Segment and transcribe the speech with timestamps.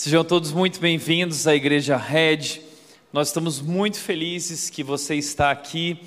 [0.00, 2.60] Sejam todos muito bem-vindos à Igreja Red.
[3.12, 5.98] Nós estamos muito felizes que você está aqui.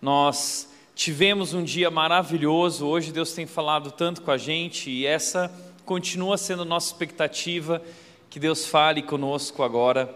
[0.00, 2.86] Nós tivemos um dia maravilhoso.
[2.86, 5.52] Hoje Deus tem falado tanto com a gente e essa
[5.84, 7.82] continua sendo nossa expectativa
[8.30, 10.14] que Deus fale conosco agora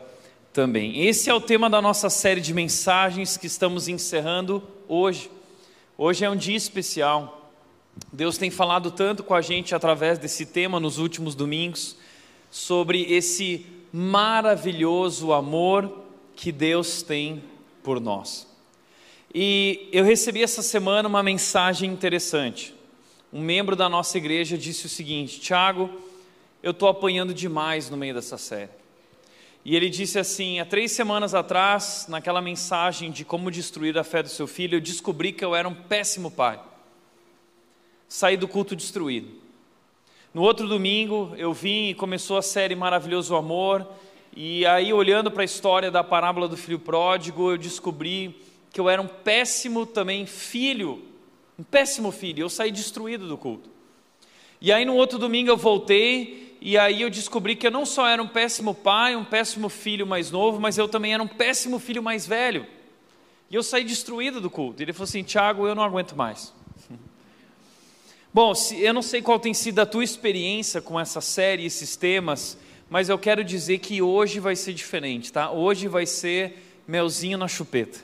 [0.53, 1.05] também.
[1.05, 5.29] Esse é o tema da nossa série de mensagens que estamos encerrando hoje.
[5.99, 7.51] Hoje é um dia especial.
[8.13, 11.97] Deus tem falado tanto com a gente através desse tema nos últimos domingos,
[12.55, 16.05] sobre esse maravilhoso amor
[16.37, 17.43] que Deus tem
[17.83, 18.47] por nós.
[19.35, 22.73] E eu recebi essa semana uma mensagem interessante.
[23.33, 25.91] Um membro da nossa igreja disse o seguinte: Tiago,
[26.63, 28.71] eu estou apanhando demais no meio dessa série.
[29.65, 34.23] E ele disse assim: há três semanas atrás, naquela mensagem de como destruir a fé
[34.23, 36.61] do seu filho, eu descobri que eu era um péssimo pai
[38.15, 39.44] saí do culto destruído.
[40.35, 43.87] No outro domingo eu vim e começou a série Maravilhoso Amor,
[44.37, 48.91] e aí olhando para a história da parábola do filho pródigo, eu descobri que eu
[48.91, 51.05] era um péssimo também filho,
[51.57, 53.71] um péssimo filho, eu saí destruído do culto.
[54.61, 58.05] E aí no outro domingo eu voltei e aí eu descobri que eu não só
[58.05, 61.79] era um péssimo pai, um péssimo filho mais novo, mas eu também era um péssimo
[61.79, 62.67] filho mais velho.
[63.49, 64.83] E eu saí destruído do culto.
[64.83, 66.53] Ele falou assim: Tiago, eu não aguento mais.
[68.35, 72.59] Bom, eu não sei qual tem sido a tua experiência com essa série, esses temas,
[72.91, 75.53] mas eu quero dizer que hoje vai ser diferente, tá?
[75.53, 78.01] Hoje vai ser melzinho na chupeta,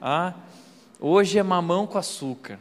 [0.00, 0.32] ah?
[0.98, 2.58] Hoje é mamão com açúcar.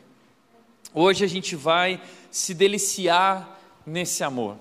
[0.94, 4.58] Hoje a gente vai se deliciar nesse amor.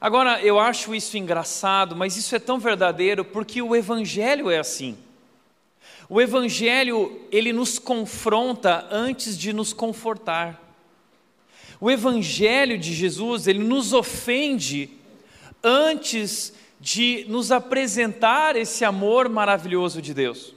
[0.00, 4.96] Agora, eu acho isso engraçado, mas isso é tão verdadeiro porque o evangelho é assim.
[6.08, 10.69] O evangelho, ele nos confronta antes de nos confortar.
[11.80, 14.90] O evangelho de Jesus, ele nos ofende
[15.62, 20.54] antes de nos apresentar esse amor maravilhoso de Deus.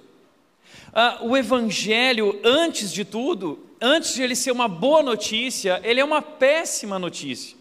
[0.93, 6.05] Ah, o evangelho, antes de tudo, antes de ele ser uma boa notícia, ele é
[6.05, 7.57] uma péssima notícia.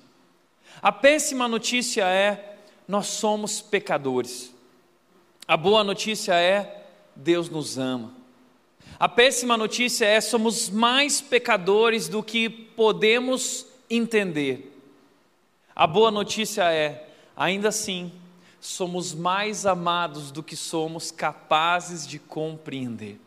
[0.81, 2.57] A péssima notícia é:
[2.87, 4.53] nós somos pecadores.
[5.47, 6.85] A boa notícia é:
[7.15, 8.22] Deus nos ama.
[9.03, 14.73] A péssima notícia é: somos mais pecadores do que podemos entender.
[15.75, 18.13] A boa notícia é: ainda assim,
[18.61, 23.19] somos mais amados do que somos capazes de compreender.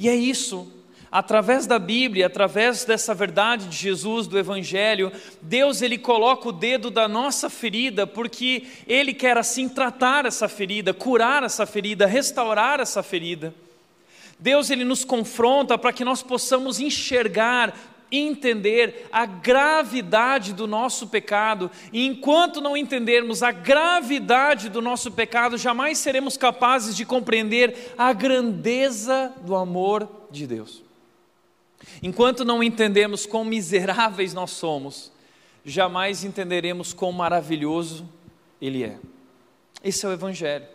[0.00, 0.68] E é isso,
[1.12, 6.90] através da Bíblia, através dessa verdade de Jesus, do Evangelho, Deus ele coloca o dedo
[6.90, 13.00] da nossa ferida, porque Ele quer assim tratar essa ferida, curar essa ferida, restaurar essa
[13.00, 13.54] ferida.
[14.42, 17.78] Deus ele nos confronta para que nós possamos enxergar,
[18.10, 25.56] entender a gravidade do nosso pecado, e enquanto não entendermos a gravidade do nosso pecado,
[25.56, 30.82] jamais seremos capazes de compreender a grandeza do amor de Deus.
[32.02, 35.12] Enquanto não entendemos quão miseráveis nós somos,
[35.64, 38.08] jamais entenderemos quão maravilhoso
[38.60, 38.98] Ele é.
[39.84, 40.66] Esse é o Evangelho.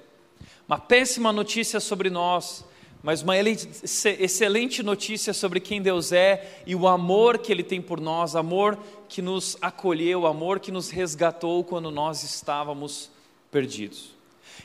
[0.66, 2.66] Uma péssima notícia sobre nós
[3.04, 8.00] mas uma excelente notícia sobre quem Deus é e o amor que Ele tem por
[8.00, 8.78] nós, amor
[9.08, 13.10] que nos acolheu, amor que nos resgatou quando nós estávamos
[13.52, 14.16] perdidos.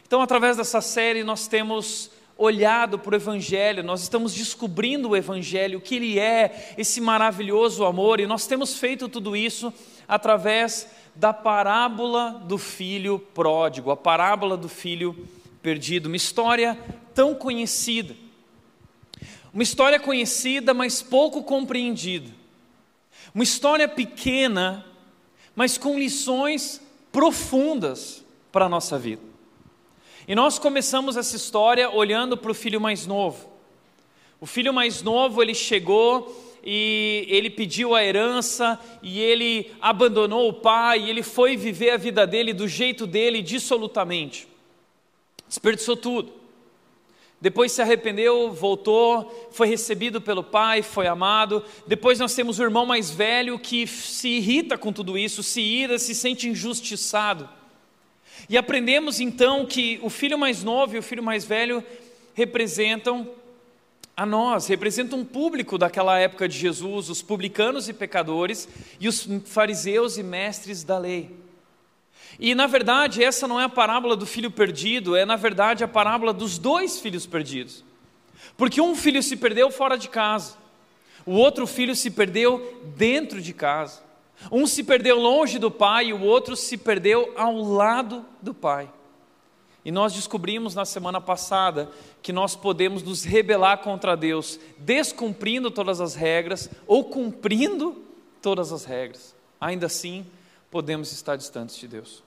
[0.07, 5.79] Então, através dessa série, nós temos olhado para o Evangelho, nós estamos descobrindo o Evangelho,
[5.79, 9.73] o que ele é, esse maravilhoso amor, e nós temos feito tudo isso
[10.09, 15.17] através da parábola do filho pródigo, a parábola do filho
[15.63, 16.79] perdido, uma história
[17.15, 18.17] tão conhecida.
[19.53, 22.31] Uma história conhecida, mas pouco compreendida.
[23.35, 24.85] Uma história pequena,
[25.55, 29.23] mas com lições profundas para a nossa vida.
[30.27, 33.51] E nós começamos essa história olhando para o filho mais novo.
[34.41, 36.35] O filho mais novo, ele chegou
[36.65, 41.97] e ele pediu a herança e ele abandonou o pai e ele foi viver a
[41.97, 44.49] vida dele do jeito dele, dissolutamente.
[45.47, 46.42] Desperdiçou tudo.
[47.43, 51.65] Depois se arrependeu, voltou, foi recebido pelo pai, foi amado.
[51.89, 55.99] Depois nós temos o irmão mais velho que se irrita com tudo isso, se ira,
[55.99, 57.49] se sente injustiçado.
[58.49, 61.83] E aprendemos então que o filho mais novo e o filho mais velho
[62.33, 63.29] representam
[64.17, 68.69] a nós, representam um público daquela época de Jesus, os publicanos e pecadores
[69.01, 71.42] e os fariseus e mestres da lei.
[72.39, 75.89] E na verdade, essa não é a parábola do filho perdido, é na verdade a
[75.89, 77.85] parábola dos dois filhos perdidos.
[78.57, 80.57] Porque um filho se perdeu fora de casa,
[81.25, 84.03] o outro filho se perdeu dentro de casa.
[84.51, 88.91] Um se perdeu longe do pai o outro se perdeu ao lado do pai.
[89.85, 91.91] E nós descobrimos na semana passada
[92.23, 98.01] que nós podemos nos rebelar contra Deus, descumprindo todas as regras ou cumprindo
[98.41, 99.35] todas as regras.
[99.61, 100.25] Ainda assim,
[100.73, 102.25] podemos estar distantes de Deus.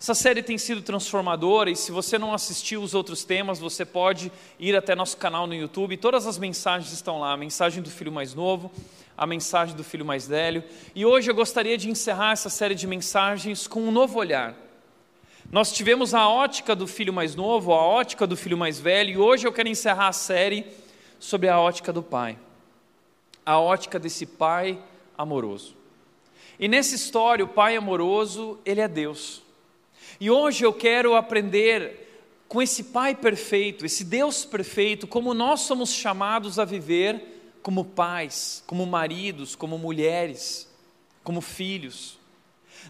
[0.00, 4.32] Essa série tem sido transformadora e se você não assistiu os outros temas, você pode
[4.58, 5.96] ir até nosso canal no YouTube.
[5.96, 8.72] Todas as mensagens estão lá: a mensagem do filho mais novo,
[9.16, 10.64] a mensagem do filho mais velho.
[10.96, 14.64] E hoje eu gostaria de encerrar essa série de mensagens com um novo olhar
[15.50, 19.18] nós tivemos a ótica do filho mais novo, a ótica do filho mais velho, e
[19.18, 20.66] hoje eu quero encerrar a série
[21.20, 22.38] sobre a ótica do pai.
[23.46, 24.78] A ótica desse pai
[25.16, 25.76] amoroso.
[26.58, 29.42] E nessa história, o pai amoroso, ele é Deus.
[30.20, 32.04] E hoje eu quero aprender
[32.46, 38.62] com esse pai perfeito, esse Deus perfeito, como nós somos chamados a viver como pais,
[38.66, 40.70] como maridos, como mulheres,
[41.24, 42.18] como filhos.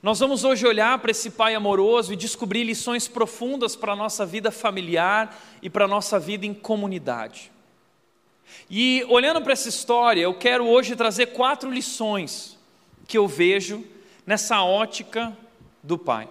[0.03, 4.27] Nós vamos hoje olhar para esse pai amoroso e descobrir lições profundas para a nossa
[4.27, 7.53] vida familiar e para a nossa vida em comunidade.
[8.69, 12.54] E olhando para essa história, eu quero hoje trazer quatro lições
[13.07, 13.85] que eu vejo
[14.27, 15.37] nessa ótica
[15.83, 16.29] do pai.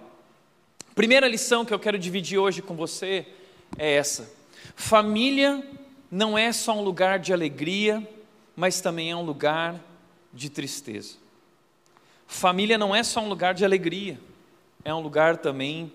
[0.94, 3.26] Primeira lição que eu quero dividir hoje com você
[3.76, 4.32] é essa:
[4.76, 5.64] família
[6.10, 8.06] não é só um lugar de alegria,
[8.54, 9.80] mas também é um lugar
[10.32, 11.16] de tristeza.
[12.26, 14.18] Família não é só um lugar de alegria,
[14.84, 15.92] é um lugar também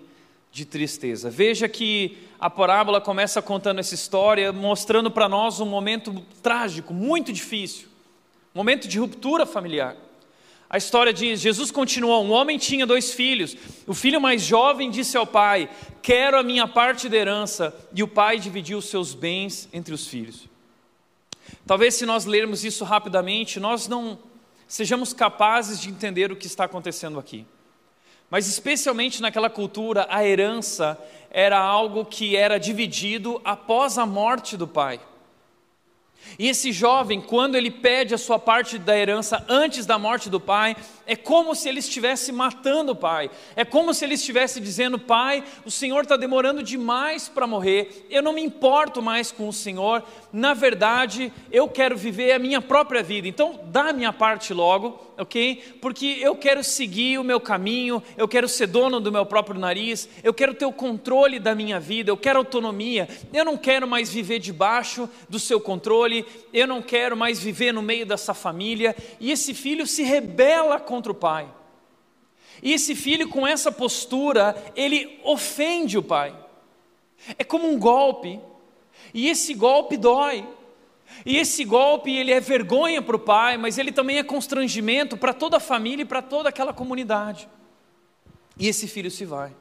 [0.52, 1.30] de tristeza.
[1.30, 7.32] Veja que a parábola começa contando essa história, mostrando para nós um momento trágico, muito
[7.32, 7.88] difícil,
[8.54, 9.96] momento de ruptura familiar.
[10.72, 12.24] A história diz: Jesus continuou.
[12.24, 13.56] Um homem tinha dois filhos.
[13.88, 15.68] O filho mais jovem disse ao pai:
[16.00, 17.74] Quero a minha parte da herança.
[17.92, 20.48] E o pai dividiu os seus bens entre os filhos.
[21.66, 24.16] Talvez, se nós lermos isso rapidamente, nós não
[24.68, 27.44] sejamos capazes de entender o que está acontecendo aqui.
[28.30, 30.96] Mas, especialmente naquela cultura, a herança
[31.32, 35.00] era algo que era dividido após a morte do pai.
[36.40, 40.40] E esse jovem, quando ele pede a sua parte da herança antes da morte do
[40.40, 40.74] pai,
[41.10, 43.32] é como se ele estivesse matando o pai.
[43.56, 48.22] É como se ele estivesse dizendo: Pai, o Senhor está demorando demais para morrer, eu
[48.22, 50.04] não me importo mais com o Senhor.
[50.32, 53.26] Na verdade, eu quero viver a minha própria vida.
[53.26, 55.78] Então, dá a minha parte logo, ok?
[55.80, 60.08] Porque eu quero seguir o meu caminho, eu quero ser dono do meu próprio nariz,
[60.22, 63.08] eu quero ter o controle da minha vida, eu quero autonomia.
[63.32, 67.82] Eu não quero mais viver debaixo do seu controle, eu não quero mais viver no
[67.82, 68.94] meio dessa família.
[69.18, 71.48] E esse filho se rebela contra o pai.
[72.62, 76.34] E esse filho, com essa postura, ele ofende o pai.
[77.38, 78.40] É como um golpe,
[79.14, 80.46] e esse golpe dói.
[81.24, 85.34] E esse golpe, ele é vergonha para o pai, mas ele também é constrangimento para
[85.34, 87.48] toda a família e para toda aquela comunidade.
[88.58, 89.52] E esse filho se vai.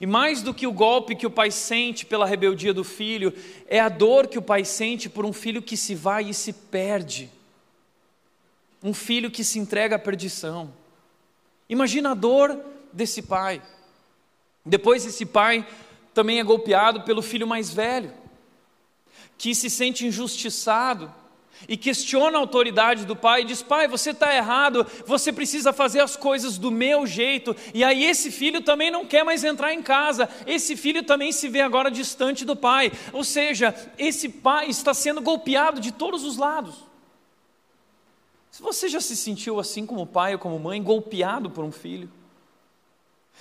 [0.00, 3.32] E mais do que o golpe que o pai sente pela rebeldia do filho,
[3.68, 6.52] é a dor que o pai sente por um filho que se vai e se
[6.52, 7.30] perde.
[8.86, 10.72] Um filho que se entrega à perdição.
[11.68, 12.56] Imagina a dor
[12.92, 13.60] desse pai.
[14.64, 15.66] Depois, esse pai
[16.14, 18.12] também é golpeado pelo filho mais velho,
[19.36, 21.12] que se sente injustiçado
[21.68, 25.98] e questiona a autoridade do pai e diz: Pai, você está errado, você precisa fazer
[25.98, 27.56] as coisas do meu jeito.
[27.74, 31.48] E aí esse filho também não quer mais entrar em casa, esse filho também se
[31.48, 32.92] vê agora distante do pai.
[33.12, 36.85] Ou seja, esse pai está sendo golpeado de todos os lados.
[38.56, 42.10] Se você já se sentiu assim como pai ou como mãe, golpeado por um filho,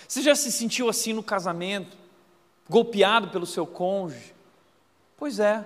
[0.05, 1.95] você já se sentiu assim no casamento,
[2.69, 4.33] golpeado pelo seu cônjuge?
[5.15, 5.65] Pois é,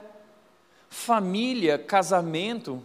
[0.88, 2.80] Família, casamento,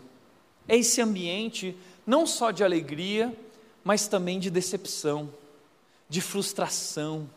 [0.66, 3.36] é esse ambiente não só de alegria,
[3.84, 5.28] mas também de decepção,
[6.08, 7.28] de frustração.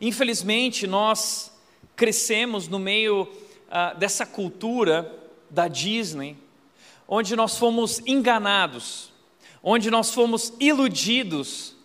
[0.00, 1.52] Infelizmente, nós
[1.94, 3.32] crescemos no meio
[3.70, 5.16] ah, dessa cultura
[5.48, 6.36] da Disney,
[7.14, 9.12] onde nós fomos enganados,
[9.62, 11.76] onde nós fomos iludidos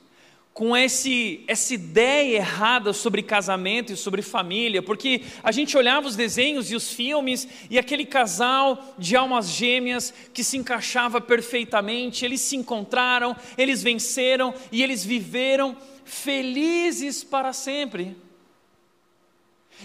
[0.53, 6.15] com esse, essa ideia errada sobre casamento e sobre família, porque a gente olhava os
[6.15, 12.39] desenhos e os filmes e aquele casal de almas gêmeas que se encaixava perfeitamente, eles
[12.39, 18.15] se encontraram, eles venceram e eles viveram felizes para sempre.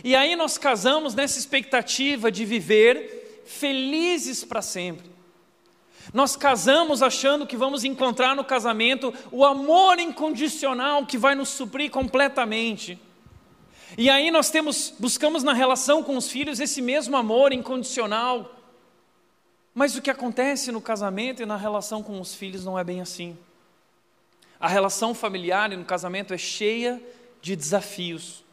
[0.05, 5.12] E aí nós casamos nessa expectativa de viver felizes para sempre.
[6.13, 11.91] Nós casamos achando que vamos encontrar no casamento o amor incondicional que vai nos suprir
[11.91, 12.99] completamente.
[13.97, 18.59] E aí nós temos, buscamos na relação com os filhos esse mesmo amor incondicional.
[19.75, 23.01] Mas o que acontece no casamento e na relação com os filhos não é bem
[23.01, 23.37] assim.
[24.61, 27.03] A relação familiar e no casamento é cheia
[27.41, 28.45] de desafios.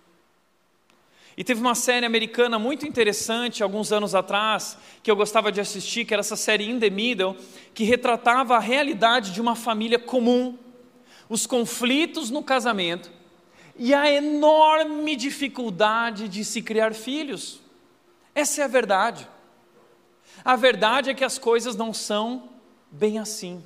[1.39, 6.03] E teve uma série americana muito interessante, alguns anos atrás, que eu gostava de assistir,
[6.03, 7.37] que era essa série In the Middle,
[7.73, 10.57] que retratava a realidade de uma família comum,
[11.29, 13.09] os conflitos no casamento
[13.77, 17.61] e a enorme dificuldade de se criar filhos.
[18.35, 19.25] Essa é a verdade.
[20.43, 22.49] A verdade é que as coisas não são
[22.91, 23.63] bem assim.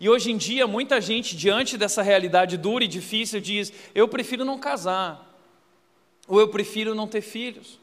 [0.00, 4.46] E hoje em dia, muita gente, diante dessa realidade dura e difícil, diz: Eu prefiro
[4.46, 5.27] não casar,
[6.28, 7.80] ou eu prefiro não ter filhos.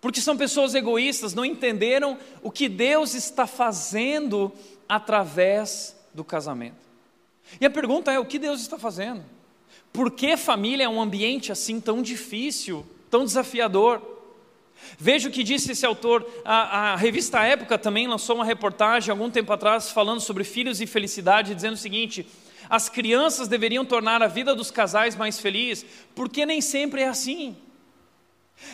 [0.00, 4.52] Porque são pessoas egoístas, não entenderam o que Deus está fazendo
[4.88, 6.90] através do casamento.
[7.60, 9.24] E a pergunta é: o que Deus está fazendo?
[9.92, 14.00] Por que família é um ambiente assim tão difícil, tão desafiador?
[14.98, 16.26] Veja o que disse esse autor.
[16.44, 20.86] A, a, revista Época também lançou uma reportagem algum tempo atrás falando sobre filhos e
[20.86, 22.26] felicidade, dizendo o seguinte:
[22.70, 25.84] as crianças deveriam tornar a vida dos casais mais feliz,
[26.14, 27.56] porque nem sempre é assim.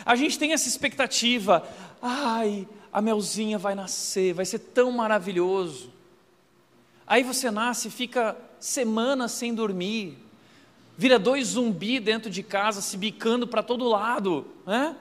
[0.05, 1.67] A gente tem essa expectativa,
[1.99, 5.91] ai, a Melzinha vai nascer, vai ser tão maravilhoso.
[7.07, 10.17] Aí você nasce e fica semanas sem dormir,
[10.95, 14.95] vira dois zumbi dentro de casa, se bicando para todo lado, né?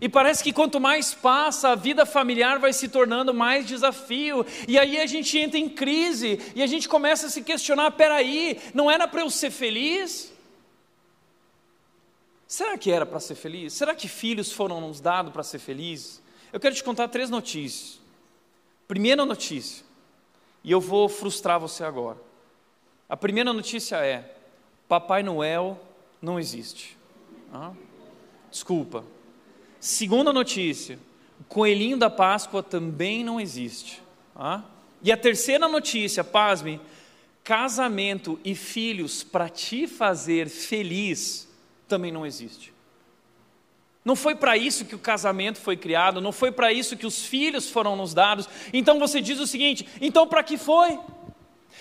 [0.00, 4.44] E parece que quanto mais passa, a vida familiar vai se tornando mais desafio.
[4.66, 8.60] E aí a gente entra em crise e a gente começa a se questionar: peraí,
[8.72, 10.32] não era para eu ser feliz?
[12.46, 13.72] Será que era para ser feliz?
[13.72, 16.22] Será que filhos foram nos dados para ser felizes?
[16.52, 18.00] Eu quero te contar três notícias.
[18.86, 19.84] Primeira notícia,
[20.62, 22.18] e eu vou frustrar você agora.
[23.08, 24.36] A primeira notícia é:
[24.86, 25.80] Papai Noel
[26.20, 26.96] não existe.
[27.52, 27.72] Ah,
[28.50, 29.04] desculpa,
[29.84, 30.98] Segunda notícia:
[31.38, 34.00] o coelhinho da Páscoa também não existe.
[34.34, 34.62] Ah?
[35.02, 36.80] E a terceira notícia, pasme:
[37.44, 41.46] casamento e filhos para te fazer feliz
[41.86, 42.72] também não existe.
[44.02, 47.26] Não foi para isso que o casamento foi criado, não foi para isso que os
[47.26, 48.48] filhos foram nos dados.
[48.72, 50.98] Então você diz o seguinte: então para que foi?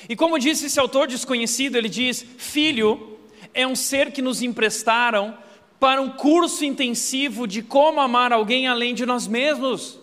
[0.09, 3.17] E como disse esse autor desconhecido, ele diz: filho
[3.53, 5.37] é um ser que nos emprestaram
[5.83, 9.99] para um curso intensivo de como amar alguém além de nós mesmos.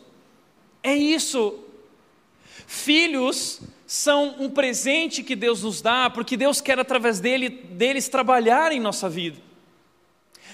[0.82, 1.58] É isso.
[2.66, 8.72] Filhos são um presente que Deus nos dá, porque Deus quer através dele, deles trabalhar
[8.72, 9.38] em nossa vida.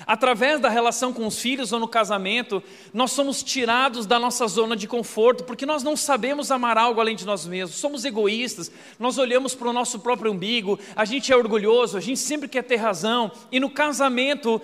[0.07, 2.63] Através da relação com os filhos ou no casamento,
[2.95, 7.17] nós somos tirados da nossa zona de conforto, porque nós não sabemos amar algo além
[7.17, 11.37] de nós mesmos, somos egoístas, nós olhamos para o nosso próprio umbigo, a gente é
[11.37, 14.63] orgulhoso, a gente sempre quer ter razão, e no casamento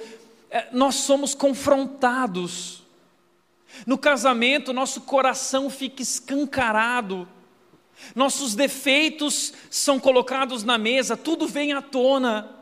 [0.73, 2.83] nós somos confrontados.
[3.87, 7.27] No casamento, nosso coração fica escancarado,
[8.15, 12.59] nossos defeitos são colocados na mesa, tudo vem à tona.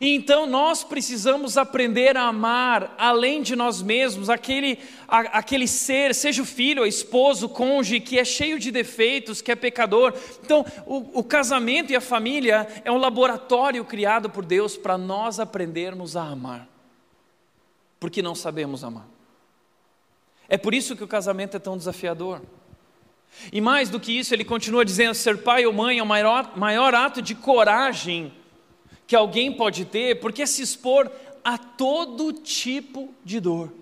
[0.00, 6.14] E então nós precisamos aprender a amar, além de nós mesmos, aquele, a, aquele ser,
[6.14, 10.12] seja o filho, a esposa, o cônjuge, que é cheio de defeitos, que é pecador.
[10.44, 15.40] Então, o, o casamento e a família é um laboratório criado por Deus para nós
[15.40, 16.68] aprendermos a amar
[17.98, 19.06] porque não sabemos amar.
[20.48, 22.40] É por isso que o casamento é tão desafiador.
[23.52, 26.56] E mais do que isso, ele continua dizendo: ser pai ou mãe é o maior,
[26.56, 28.32] maior ato de coragem
[29.06, 31.10] que alguém pode ter, porque é se expor
[31.44, 33.72] a todo tipo de dor,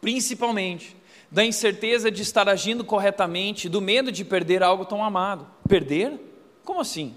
[0.00, 0.96] principalmente
[1.30, 5.46] da incerteza de estar agindo corretamente, do medo de perder algo tão amado.
[5.68, 6.18] Perder?
[6.64, 7.14] Como assim?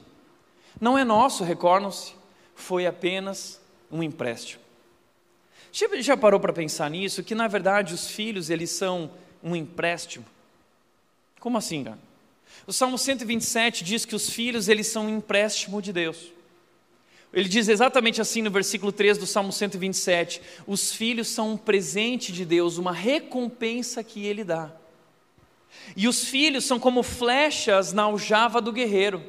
[0.80, 2.14] Não é nosso, recordam-se,
[2.56, 3.62] foi apenas
[3.92, 4.61] um empréstimo.
[5.72, 7.24] Já, parou para pensar nisso?
[7.24, 9.12] Que na verdade os filhos eles são
[9.44, 10.26] um empréstimo.
[11.40, 12.00] Como assim, cara?
[12.68, 16.32] O Salmo 127 diz que os filhos eles são um empréstimo de Deus.
[17.34, 22.32] Ele diz exatamente assim no versículo 3 do Salmo 127: Os filhos são um presente
[22.32, 24.70] de Deus, uma recompensa que Ele dá.
[25.96, 29.24] E os filhos são como flechas na aljava do guerreiro.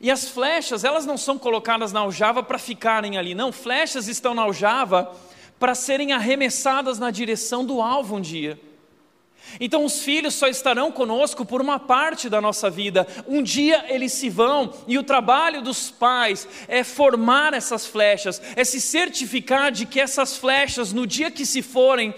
[0.00, 3.50] E as flechas, elas não são colocadas na aljava para ficarem ali, não.
[3.50, 5.14] Flechas estão na aljava
[5.60, 8.58] para serem arremessadas na direção do alvo um dia.
[9.60, 13.06] Então, os filhos só estarão conosco por uma parte da nossa vida.
[13.26, 18.64] Um dia eles se vão, e o trabalho dos pais é formar essas flechas, é
[18.64, 22.14] se certificar de que essas flechas, no dia que se forem,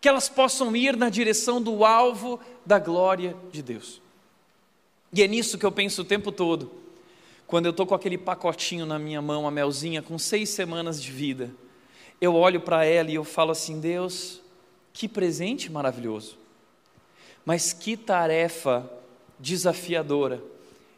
[0.00, 4.00] que elas possam ir na direção do alvo da glória de Deus.
[5.12, 6.72] E é nisso que eu penso o tempo todo,
[7.46, 11.12] quando eu estou com aquele pacotinho na minha mão, a melzinha, com seis semanas de
[11.12, 11.54] vida
[12.22, 14.40] eu olho para ela e eu falo assim: Deus,
[14.92, 16.38] que presente maravilhoso.
[17.44, 18.88] Mas que tarefa
[19.40, 20.40] desafiadora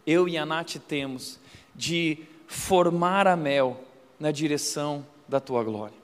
[0.06, 1.40] eu e a Nath temos
[1.74, 3.80] de formar a Mel
[4.20, 5.96] na direção da tua glória.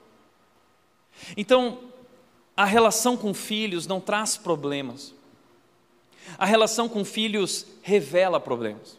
[1.37, 1.79] Então,
[2.57, 5.13] a relação com filhos não traz problemas.
[6.35, 8.97] A relação com filhos revela problemas.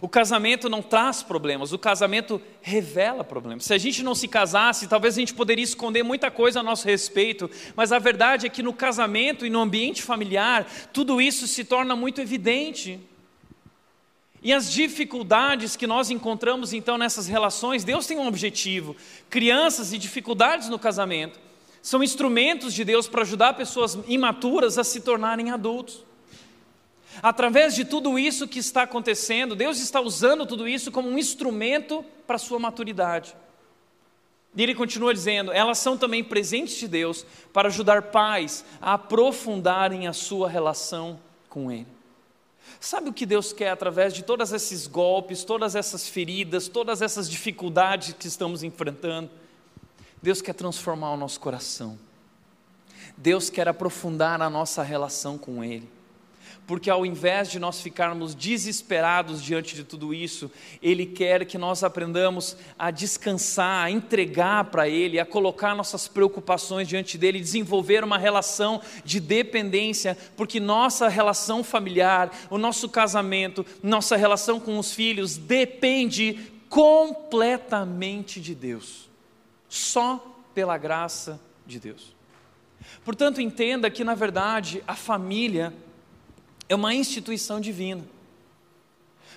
[0.00, 3.64] O casamento não traz problemas, o casamento revela problemas.
[3.64, 6.86] Se a gente não se casasse, talvez a gente poderia esconder muita coisa a nosso
[6.86, 11.64] respeito, mas a verdade é que no casamento e no ambiente familiar, tudo isso se
[11.64, 13.00] torna muito evidente.
[14.42, 18.96] E as dificuldades que nós encontramos então nessas relações, Deus tem um objetivo.
[19.28, 21.38] Crianças e dificuldades no casamento
[21.82, 26.04] são instrumentos de Deus para ajudar pessoas imaturas a se tornarem adultos.
[27.22, 32.04] Através de tudo isso que está acontecendo, Deus está usando tudo isso como um instrumento
[32.26, 33.36] para a sua maturidade.
[34.56, 40.08] E ele continua dizendo: elas são também presentes de Deus para ajudar pais a aprofundarem
[40.08, 41.86] a sua relação com Ele.
[42.80, 47.28] Sabe o que Deus quer através de todos esses golpes, todas essas feridas, todas essas
[47.28, 49.30] dificuldades que estamos enfrentando?
[50.22, 51.98] Deus quer transformar o nosso coração.
[53.16, 55.99] Deus quer aprofundar a nossa relação com Ele
[56.70, 60.48] porque ao invés de nós ficarmos desesperados diante de tudo isso,
[60.80, 66.86] Ele quer que nós aprendamos a descansar, a entregar para Ele, a colocar nossas preocupações
[66.86, 74.16] diante dEle, desenvolver uma relação de dependência, porque nossa relação familiar, o nosso casamento, nossa
[74.16, 79.10] relação com os filhos depende completamente de Deus,
[79.68, 82.14] só pela graça de Deus.
[83.04, 85.74] Portanto, entenda que, na verdade, a família
[86.70, 88.08] é uma instituição divina.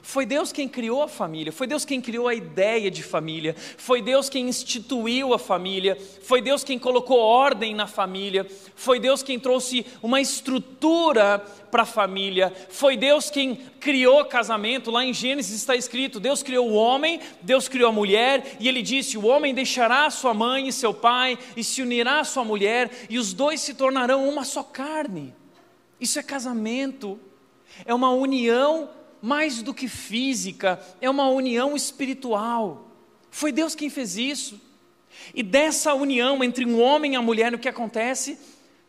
[0.06, 4.02] Foi Deus quem criou a família, foi Deus quem criou a ideia de família, foi
[4.02, 9.40] Deus quem instituiu a família, foi Deus quem colocou ordem na família, foi Deus quem
[9.40, 11.40] trouxe uma estrutura
[11.72, 14.92] para a família, foi Deus quem criou casamento.
[14.92, 18.82] Lá em Gênesis está escrito: Deus criou o homem, Deus criou a mulher, e ele
[18.82, 22.92] disse: O homem deixará sua mãe e seu pai e se unirá à sua mulher,
[23.10, 25.34] e os dois se tornarão uma só carne.
[26.04, 27.18] Isso é casamento,
[27.86, 28.90] é uma união
[29.22, 32.92] mais do que física, é uma união espiritual.
[33.32, 34.60] Foi Deus quem fez isso.
[35.34, 38.38] E dessa união entre um homem e a mulher, o que acontece?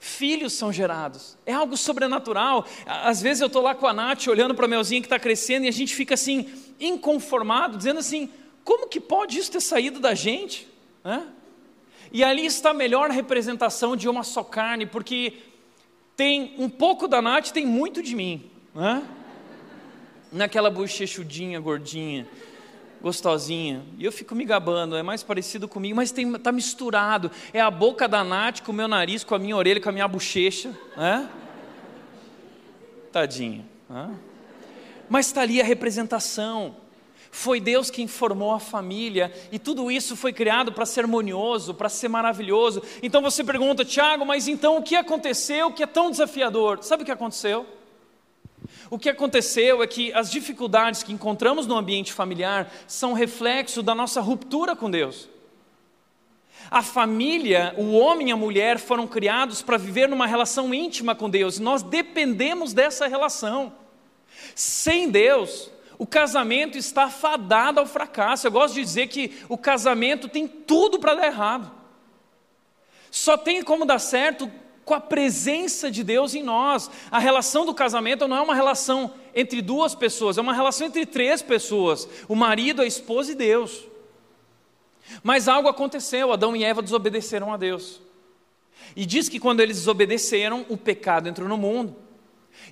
[0.00, 1.38] Filhos são gerados.
[1.46, 2.66] É algo sobrenatural.
[2.85, 5.66] Às vezes eu estou lá com a Nath olhando para a Melzinha que está crescendo
[5.66, 8.29] e a gente fica assim, inconformado, dizendo assim:
[8.64, 10.66] como que pode isso ter saído da gente?
[12.11, 15.54] E ali está a melhor representação de uma só carne, porque
[16.16, 18.50] tem um pouco da Nath, tem muito de mim.
[18.74, 19.03] Né?
[20.33, 22.27] Naquela bochechudinha, gordinha,
[23.03, 23.85] gostosinha.
[23.98, 27.31] E eu fico me gabando, é mais parecido comigo, mas está misturado.
[27.53, 29.92] É a boca da Nath com o meu nariz, com a minha orelha, com a
[29.92, 30.77] minha bochecha.
[30.96, 31.29] Né?
[33.12, 33.64] Tadinha.
[33.88, 34.14] Né?
[35.09, 36.77] Mas está ali a representação.
[37.37, 41.88] Foi Deus quem formou a família e tudo isso foi criado para ser harmonioso, para
[41.88, 42.81] ser maravilhoso.
[43.03, 46.79] Então você pergunta, Tiago, mas então o que aconteceu que é tão desafiador?
[46.85, 47.66] Sabe o que aconteceu?
[48.88, 53.97] O que aconteceu é que as dificuldades que encontramos no ambiente familiar são reflexo da
[53.97, 55.29] nossa ruptura com Deus.
[56.70, 61.29] A família, o homem e a mulher foram criados para viver numa relação íntima com
[61.29, 63.73] Deus, nós dependemos dessa relação.
[64.55, 65.74] Sem Deus,
[66.05, 68.47] o casamento está fadado ao fracasso.
[68.47, 71.73] Eu gosto de dizer que o casamento tem tudo para dar errado.
[73.11, 74.53] Só tem como dar certo
[74.85, 76.90] com a presença de Deus em nós.
[77.11, 81.07] A relação do casamento não é uma relação entre duas pessoas, é uma relação entre
[81.07, 83.85] três pessoas: o marido, a esposa e Deus.
[85.23, 88.03] Mas algo aconteceu, Adão e Eva desobedeceram a Deus.
[88.95, 92.04] E diz que quando eles desobedeceram, o pecado entrou no mundo.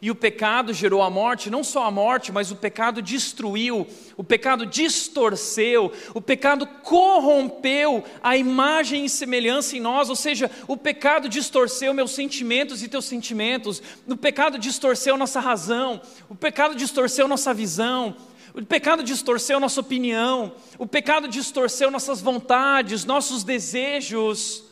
[0.01, 4.25] E o pecado gerou a morte, não só a morte, mas o pecado destruiu, o
[4.25, 11.29] pecado distorceu, o pecado corrompeu a imagem e semelhança em nós, ou seja, o pecado
[11.29, 17.55] distorceu meus sentimentos e teus sentimentos, o pecado distorceu nossa razão, o pecado distorceu nossa
[17.55, 18.17] visão,
[18.55, 24.65] o pecado distorceu nossa opinião, o pecado distorceu nossas vontades, nossos desejos,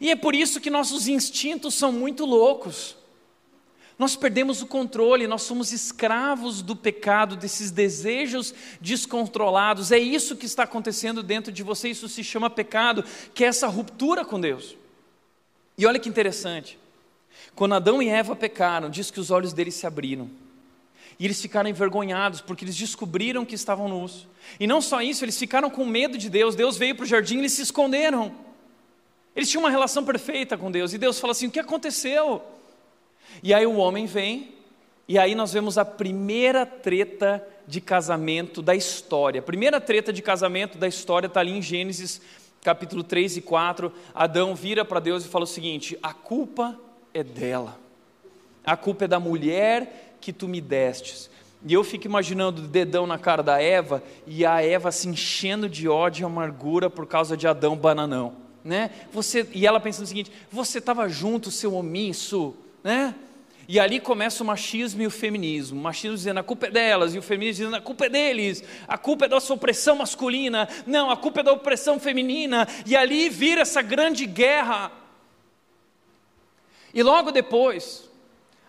[0.00, 2.96] e é por isso que nossos instintos são muito loucos.
[3.98, 9.90] Nós perdemos o controle, nós somos escravos do pecado, desses desejos descontrolados.
[9.90, 13.66] É isso que está acontecendo dentro de você, isso se chama pecado, que é essa
[13.66, 14.76] ruptura com Deus.
[15.78, 16.78] E olha que interessante.
[17.54, 20.30] Quando Adão e Eva pecaram, diz que os olhos deles se abriram.
[21.18, 24.28] E eles ficaram envergonhados, porque eles descobriram que estavam nus.
[24.60, 26.54] E não só isso, eles ficaram com medo de Deus.
[26.54, 28.34] Deus veio para o jardim e eles se esconderam.
[29.34, 30.92] Eles tinham uma relação perfeita com Deus.
[30.92, 32.42] E Deus fala assim: o que aconteceu?
[33.42, 34.54] E aí o homem vem,
[35.08, 39.40] e aí nós vemos a primeira treta de casamento da história.
[39.40, 42.20] A primeira treta de casamento da história está ali em Gênesis
[42.66, 43.92] capítulo 3 e 4.
[44.12, 46.78] Adão vira para Deus e fala o seguinte: a culpa
[47.14, 47.78] é dela,
[48.64, 51.30] a culpa é da mulher que tu me destes.
[51.64, 55.68] E eu fico imaginando o dedão na cara da Eva e a Eva se enchendo
[55.68, 58.90] de ódio e amargura por causa de Adão bananão, né?
[59.12, 63.14] Você e ela pensando o seguinte: você estava junto, seu omisso, né?
[63.68, 65.78] E ali começa o machismo e o feminismo.
[65.78, 68.62] O machismo dizendo a culpa é delas, e o feminismo dizendo a culpa é deles,
[68.86, 72.68] a culpa é da opressão masculina, não, a culpa é da opressão feminina.
[72.86, 74.92] E ali vira essa grande guerra.
[76.94, 78.08] E logo depois,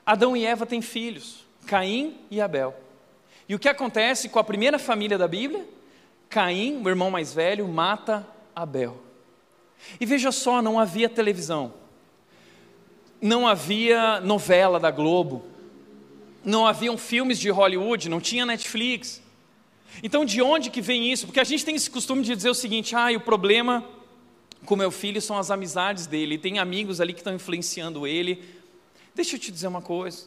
[0.05, 2.75] Adão e Eva têm filhos, Caim e Abel.
[3.47, 5.65] E o que acontece com a primeira família da Bíblia?
[6.27, 9.01] Caim, o irmão mais velho, mata Abel.
[9.99, 11.86] E veja só, não havia televisão
[13.21, 15.43] não havia novela da Globo,
[16.43, 19.21] não haviam filmes de Hollywood, não tinha Netflix.
[20.01, 21.25] Então, de onde que vem isso?
[21.25, 23.83] Porque a gente tem esse costume de dizer o seguinte: ah, o problema
[24.65, 28.43] com meu filho são as amizades dele, tem amigos ali que estão influenciando ele.
[29.15, 30.25] Deixa eu te dizer uma coisa.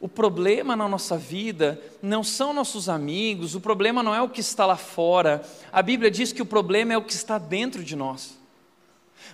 [0.00, 4.40] O problema na nossa vida não são nossos amigos, o problema não é o que
[4.40, 5.42] está lá fora.
[5.72, 8.37] A Bíblia diz que o problema é o que está dentro de nós.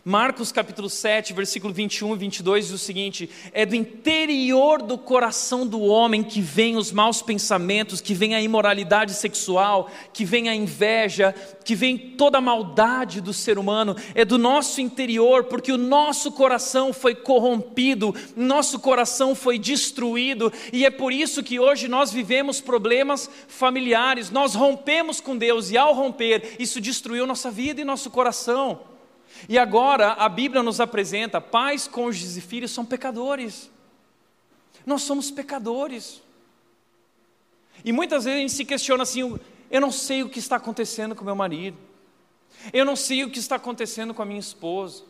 [0.05, 5.67] Marcos capítulo 7, versículo 21 e 22 diz o seguinte: É do interior do coração
[5.67, 10.55] do homem que vem os maus pensamentos, que vem a imoralidade sexual, que vem a
[10.55, 15.79] inveja, que vem toda a maldade do ser humano, é do nosso interior, porque o
[15.79, 22.13] nosso coração foi corrompido, nosso coração foi destruído, e é por isso que hoje nós
[22.13, 27.85] vivemos problemas familiares, nós rompemos com Deus, e ao romper, isso destruiu nossa vida e
[27.85, 28.94] nosso coração.
[29.49, 33.71] E agora a Bíblia nos apresenta: pais, cônjuges e filhos são pecadores.
[34.87, 36.23] Nós somos pecadores.
[37.85, 39.39] E muitas vezes a gente se questiona assim:
[39.71, 41.77] eu não sei o que está acontecendo com meu marido,
[42.73, 45.05] eu não sei o que está acontecendo com a minha esposa,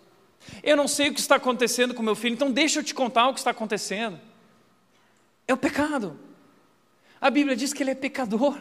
[0.63, 3.29] eu não sei o que está acontecendo com meu filho, então deixa eu te contar
[3.29, 4.21] o que está acontecendo.
[5.47, 6.19] É o pecado.
[7.21, 8.59] A Bíblia diz que ele é pecador.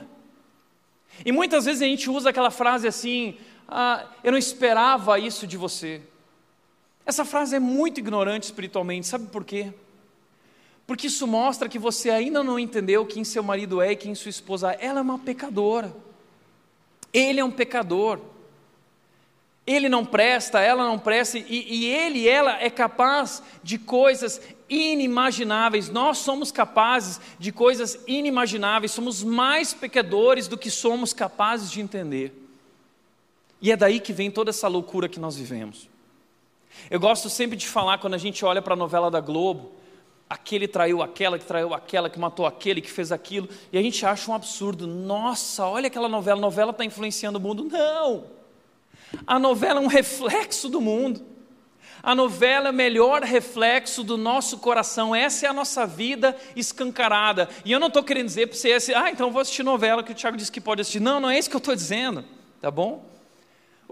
[1.26, 3.38] E muitas vezes a gente usa aquela frase assim:
[3.76, 6.00] ah, eu não esperava isso de você.
[7.04, 9.74] Essa frase é muito ignorante espiritualmente, sabe por quê?
[10.86, 14.30] Porque isso mostra que você ainda não entendeu quem seu marido é e quem sua
[14.30, 14.86] esposa é.
[14.86, 15.92] Ela é uma pecadora.
[17.12, 18.20] Ele é um pecador.
[19.66, 25.90] Ele não presta, ela não presta, e, e ele ela é capaz de coisas inimagináveis.
[25.90, 32.43] Nós somos capazes de coisas inimagináveis, somos mais pecadores do que somos capazes de entender.
[33.64, 35.90] E é daí que vem toda essa loucura que nós vivemos.
[36.92, 39.72] Eu gosto sempre de falar quando a gente olha para a novela da Globo,
[40.30, 44.06] aquele traiu aquela, que traiu aquela, que matou aquele, que fez aquilo, e a gente
[44.06, 44.86] acha um absurdo.
[44.86, 47.64] Nossa, olha aquela novela, a novela está influenciando o mundo.
[47.64, 48.26] Não!
[49.26, 51.26] A novela é um reflexo do mundo.
[52.02, 55.16] A novela é o melhor reflexo do nosso coração.
[55.16, 57.48] Essa é a nossa vida escancarada.
[57.64, 60.16] E eu não estou querendo dizer para você, ah, então vou assistir novela que o
[60.16, 61.00] Tiago disse que pode assistir.
[61.00, 62.26] Não, não é isso que eu estou dizendo,
[62.60, 63.13] tá bom?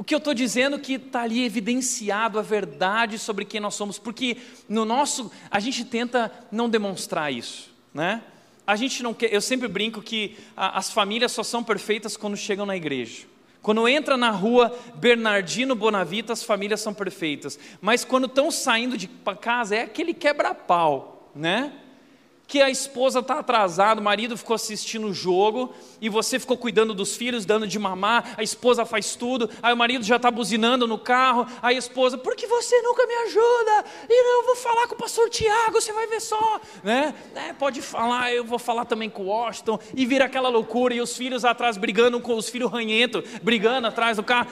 [0.01, 3.99] O que eu estou dizendo que está ali evidenciado a verdade sobre quem nós somos,
[3.99, 4.35] porque
[4.67, 8.23] no nosso, a gente tenta não demonstrar isso, né?
[8.65, 12.35] A gente não quer, eu sempre brinco que a, as famílias só são perfeitas quando
[12.35, 13.27] chegam na igreja.
[13.61, 17.59] Quando entra na rua Bernardino Bonavita, as famílias são perfeitas.
[17.79, 19.07] Mas quando estão saindo de
[19.39, 21.73] casa, é aquele quebra-pau, né?
[22.51, 26.93] Que a esposa está atrasada, o marido ficou assistindo o jogo e você ficou cuidando
[26.93, 30.85] dos filhos, dando de mamar, a esposa faz tudo, aí o marido já está buzinando
[30.85, 33.85] no carro, aí a esposa, por que você nunca me ajuda?
[34.09, 37.15] E não, eu vou falar com o pastor Tiago, você vai ver só, né?
[37.35, 40.99] É, pode falar, eu vou falar também com o Washington, e vira aquela loucura, e
[40.99, 44.49] os filhos atrás brigando com os filhos ranhentos, brigando atrás do carro,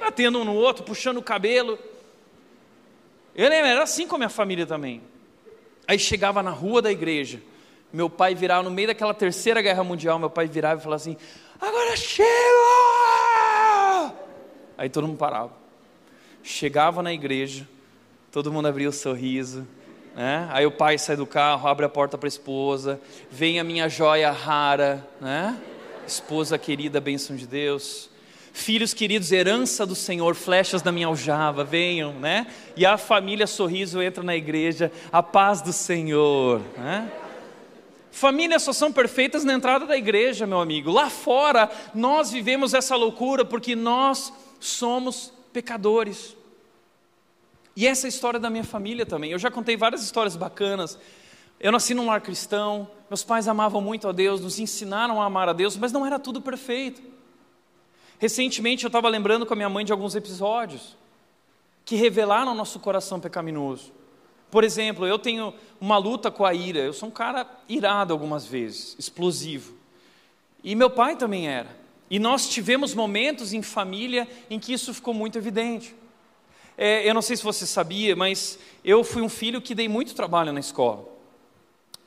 [0.00, 1.78] batendo um no outro, puxando o cabelo.
[3.36, 5.00] Eu lembro, era assim com a minha família também.
[5.88, 7.40] Aí chegava na rua da igreja,
[7.90, 11.16] meu pai virava, no meio daquela terceira guerra mundial, meu pai virava e falava assim:
[11.58, 12.28] agora chega!
[14.76, 15.50] Aí todo mundo parava.
[16.42, 17.66] Chegava na igreja,
[18.30, 19.66] todo mundo abria o sorriso,
[20.14, 20.46] né?
[20.52, 23.88] Aí o pai sai do carro, abre a porta para a esposa, vem a minha
[23.88, 25.58] joia rara, né?
[26.06, 28.07] Esposa querida, bênção de Deus.
[28.58, 32.48] Filhos queridos, herança do Senhor, flechas da minha aljava, venham, né?
[32.76, 37.08] E a família sorriso entra na igreja, a paz do Senhor, né?
[38.10, 40.90] Famílias só são perfeitas na entrada da igreja, meu amigo.
[40.90, 46.36] Lá fora, nós vivemos essa loucura porque nós somos pecadores.
[47.76, 49.30] E essa é a história da minha família também.
[49.30, 50.98] Eu já contei várias histórias bacanas.
[51.60, 55.48] Eu nasci num lar cristão, meus pais amavam muito a Deus, nos ensinaram a amar
[55.48, 57.17] a Deus, mas não era tudo perfeito.
[58.18, 60.96] Recentemente eu estava lembrando com a minha mãe de alguns episódios
[61.84, 63.92] que revelaram nosso coração pecaminoso.
[64.50, 68.46] Por exemplo, eu tenho uma luta com a ira, eu sou um cara irado algumas
[68.46, 69.74] vezes, explosivo.
[70.64, 71.76] E meu pai também era.
[72.10, 75.94] E nós tivemos momentos em família em que isso ficou muito evidente.
[76.76, 80.14] É, eu não sei se você sabia, mas eu fui um filho que dei muito
[80.14, 81.17] trabalho na escola.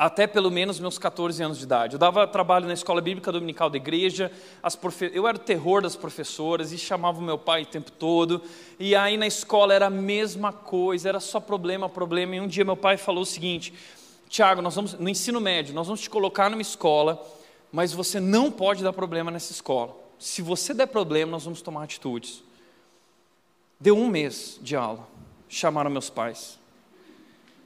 [0.03, 1.95] Até pelo menos meus 14 anos de idade.
[1.95, 4.31] Eu dava trabalho na escola bíblica dominical da igreja,
[4.79, 5.11] profe...
[5.13, 8.41] eu era o terror das professoras e chamava o meu pai o tempo todo.
[8.79, 12.35] E aí na escola era a mesma coisa, era só problema, problema.
[12.35, 13.73] E um dia meu pai falou o seguinte:
[14.27, 17.21] Tiago, nós vamos no ensino médio, nós vamos te colocar numa escola
[17.71, 19.95] mas você não pode dar problema nessa escola.
[20.19, 22.43] Se você der problema, nós vamos tomar atitudes.
[23.79, 25.07] Deu um mês de aula,
[25.47, 26.59] chamaram meus pais.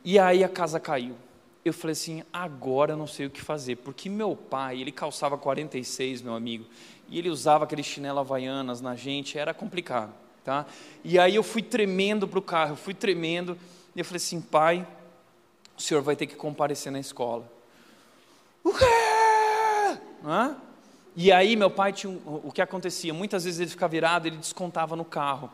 [0.03, 1.15] E aí a casa caiu.
[1.65, 5.35] Eu falei assim: agora eu não sei o que fazer, porque meu pai, ele calçava
[5.35, 6.63] 46, meu amigo,
[7.09, 10.67] e ele usava aqueles chinelo havaianas na gente, era complicado, tá?
[11.03, 13.57] E aí eu fui tremendo para o carro, eu fui tremendo,
[13.95, 14.87] e eu falei assim: pai,
[15.75, 17.51] o senhor vai ter que comparecer na escola.
[18.63, 18.85] O quê?
[20.23, 20.57] Hã?
[21.15, 24.95] E aí meu pai tinha o que acontecia, muitas vezes ele ficava virado, ele descontava
[24.95, 25.49] no carro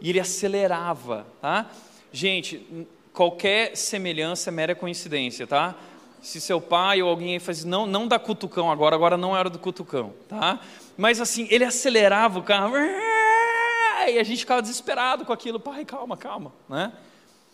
[0.00, 1.68] e ele acelerava, tá?
[2.12, 2.86] Gente,
[3.18, 5.74] qualquer semelhança é mera coincidência, tá?
[6.22, 9.50] Se seu pai ou alguém faz, não, não dá cutucão agora, agora não é hora
[9.50, 10.60] do cutucão, tá?
[10.96, 16.16] Mas assim, ele acelerava o carro e a gente ficava desesperado com aquilo, pai, calma,
[16.16, 16.92] calma, né?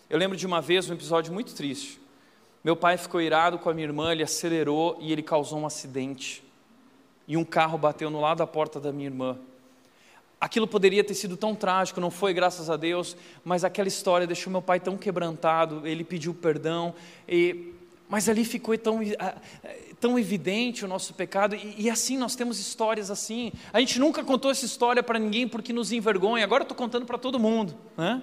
[0.07, 1.99] Eu lembro de uma vez um episódio muito triste.
[2.63, 6.43] Meu pai ficou irado com a minha irmã, ele acelerou e ele causou um acidente
[7.27, 9.35] e um carro bateu no lado da porta da minha irmã.
[10.39, 14.51] Aquilo poderia ter sido tão trágico, não foi, graças a Deus, mas aquela história deixou
[14.51, 16.93] meu pai tão quebrantado, ele pediu perdão,
[17.27, 17.73] e,
[18.09, 18.99] mas ali ficou tão,
[19.99, 23.51] tão evidente o nosso pecado, e, e assim nós temos histórias assim.
[23.71, 27.05] A gente nunca contou essa história para ninguém porque nos envergonha, agora eu estou contando
[27.05, 27.75] para todo mundo.
[27.97, 28.21] Né?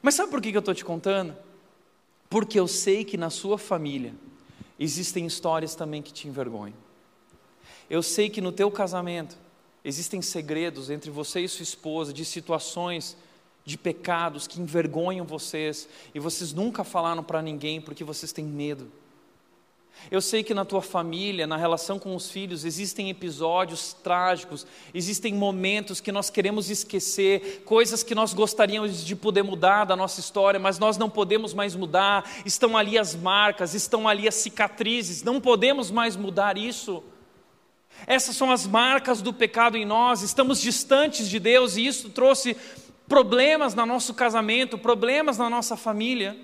[0.00, 1.36] Mas sabe por que eu estou te contando?
[2.30, 4.14] Porque eu sei que na sua família
[4.78, 6.76] existem histórias também que te envergonham.
[7.90, 9.36] Eu sei que no teu casamento
[9.84, 13.16] existem segredos entre você e sua esposa, de situações,
[13.64, 18.90] de pecados que envergonham vocês e vocês nunca falaram para ninguém porque vocês têm medo.
[20.10, 25.34] Eu sei que na tua família, na relação com os filhos, existem episódios trágicos, existem
[25.34, 30.58] momentos que nós queremos esquecer, coisas que nós gostaríamos de poder mudar da nossa história,
[30.58, 32.30] mas nós não podemos mais mudar.
[32.46, 37.02] Estão ali as marcas, estão ali as cicatrizes, não podemos mais mudar isso.
[38.06, 42.56] Essas são as marcas do pecado em nós, estamos distantes de Deus e isso trouxe
[43.08, 46.36] problemas no nosso casamento, problemas na nossa família.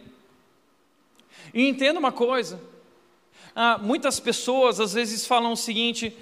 [1.53, 2.61] E entenda uma coisa:
[3.55, 6.17] ah, muitas pessoas às vezes falam o seguinte,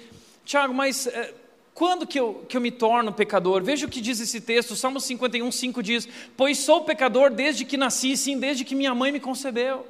[0.45, 1.33] Tiago, mas eh,
[1.73, 3.63] quando que eu, que eu me torno pecador?
[3.63, 7.77] Veja o que diz esse texto, Salmo 51, 5 diz: Pois sou pecador desde que
[7.77, 9.87] nasci, sim, desde que minha mãe me concebeu.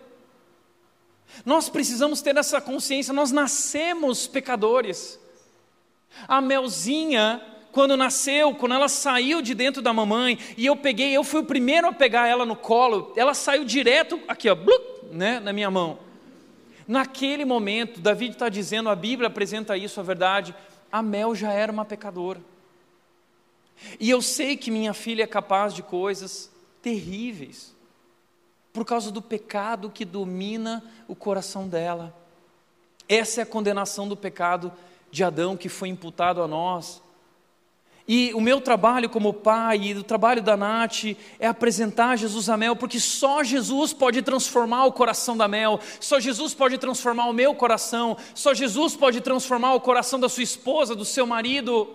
[1.46, 5.20] Nós precisamos ter essa consciência, nós nascemos pecadores.
[6.28, 11.24] A Melzinha, quando nasceu, quando ela saiu de dentro da mamãe, e eu peguei, eu
[11.24, 15.40] fui o primeiro a pegar ela no colo, ela saiu direto aqui, ó, blup, né,
[15.40, 16.00] na minha mão.
[16.88, 20.54] Naquele momento, Davi está dizendo, a Bíblia apresenta isso, a verdade,
[20.92, 22.40] a Mel já era uma pecadora.
[24.00, 27.74] E eu sei que minha filha é capaz de coisas terríveis,
[28.72, 32.16] por causa do pecado que domina o coração dela.
[33.08, 34.72] Essa é a condenação do pecado
[35.14, 37.00] de Adão que foi imputado a nós.
[38.08, 42.58] E o meu trabalho como pai e o trabalho da Nath é apresentar Jesus a
[42.58, 47.34] Mel, porque só Jesus pode transformar o coração da Mel, só Jesus pode transformar o
[47.34, 51.88] meu coração, só Jesus pode transformar o coração da sua esposa, do seu marido.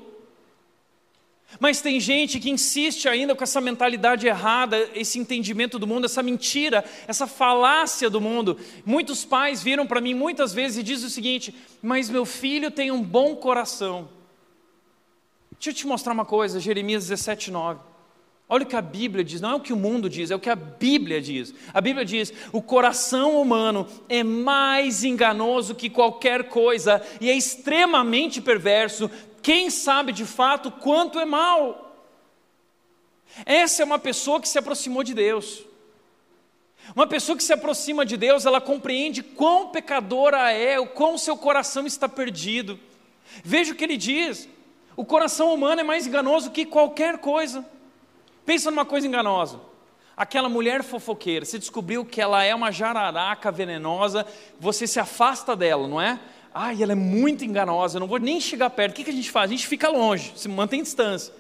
[1.61, 6.23] Mas tem gente que insiste ainda com essa mentalidade errada, esse entendimento do mundo, essa
[6.23, 8.59] mentira, essa falácia do mundo.
[8.87, 12.92] Muitos pais viram para mim muitas vezes e dizem o seguinte: Mas meu filho tem
[12.92, 14.09] um bom coração.
[15.53, 17.81] Deixa eu te mostrar uma coisa, Jeremias 17, 9.
[18.51, 20.40] Olha o que a Bíblia diz, não é o que o mundo diz, é o
[20.40, 21.53] que a Bíblia diz.
[21.75, 28.40] A Bíblia diz: o coração humano é mais enganoso que qualquer coisa e é extremamente
[28.40, 29.11] perverso
[29.42, 31.96] quem sabe de fato quanto é mal?
[33.44, 35.64] Essa é uma pessoa que se aproximou de Deus.
[36.94, 41.37] Uma pessoa que se aproxima de Deus, ela compreende quão pecadora é, o quão seu
[41.37, 42.79] coração está perdido.
[43.44, 44.48] Veja o que ele diz:
[44.96, 47.64] o coração humano é mais enganoso que qualquer coisa.
[48.46, 49.61] Pensa numa coisa enganosa.
[50.16, 54.27] Aquela mulher fofoqueira, você descobriu que ela é uma jararaca venenosa,
[54.59, 56.18] você se afasta dela, não é?
[56.61, 58.90] Ai, ela é muito enganosa, eu não vou nem chegar perto.
[58.90, 59.49] O que, a gente faz?
[59.49, 61.33] A gente fica longe, se mantém distância.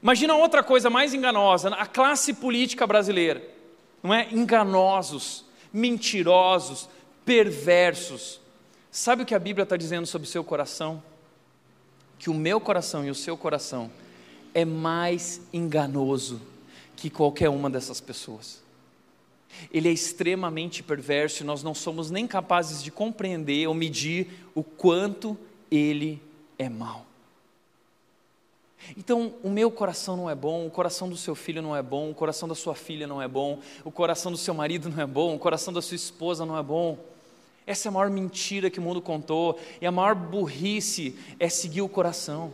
[0.00, 3.42] Imagina outra coisa mais enganosa, a classe política brasileira,
[4.00, 4.28] não é?
[4.30, 6.88] Enganosos, mentirosos,
[7.24, 8.40] perversos.
[8.92, 11.02] Sabe o que a Bíblia está dizendo sobre o seu coração?
[12.16, 13.90] Que o meu coração e o seu coração
[14.54, 16.40] é mais enganoso
[16.94, 18.67] que qualquer uma dessas pessoas.
[19.72, 24.62] Ele é extremamente perverso e nós não somos nem capazes de compreender ou medir o
[24.62, 25.36] quanto
[25.70, 26.22] ele
[26.58, 27.06] é mau.
[28.96, 32.10] Então, o meu coração não é bom, o coração do seu filho não é bom,
[32.10, 35.06] o coração da sua filha não é bom, o coração do seu marido não é
[35.06, 36.98] bom, o coração da sua esposa não é bom.
[37.66, 41.82] Essa é a maior mentira que o mundo contou, e a maior burrice é seguir
[41.82, 42.52] o coração.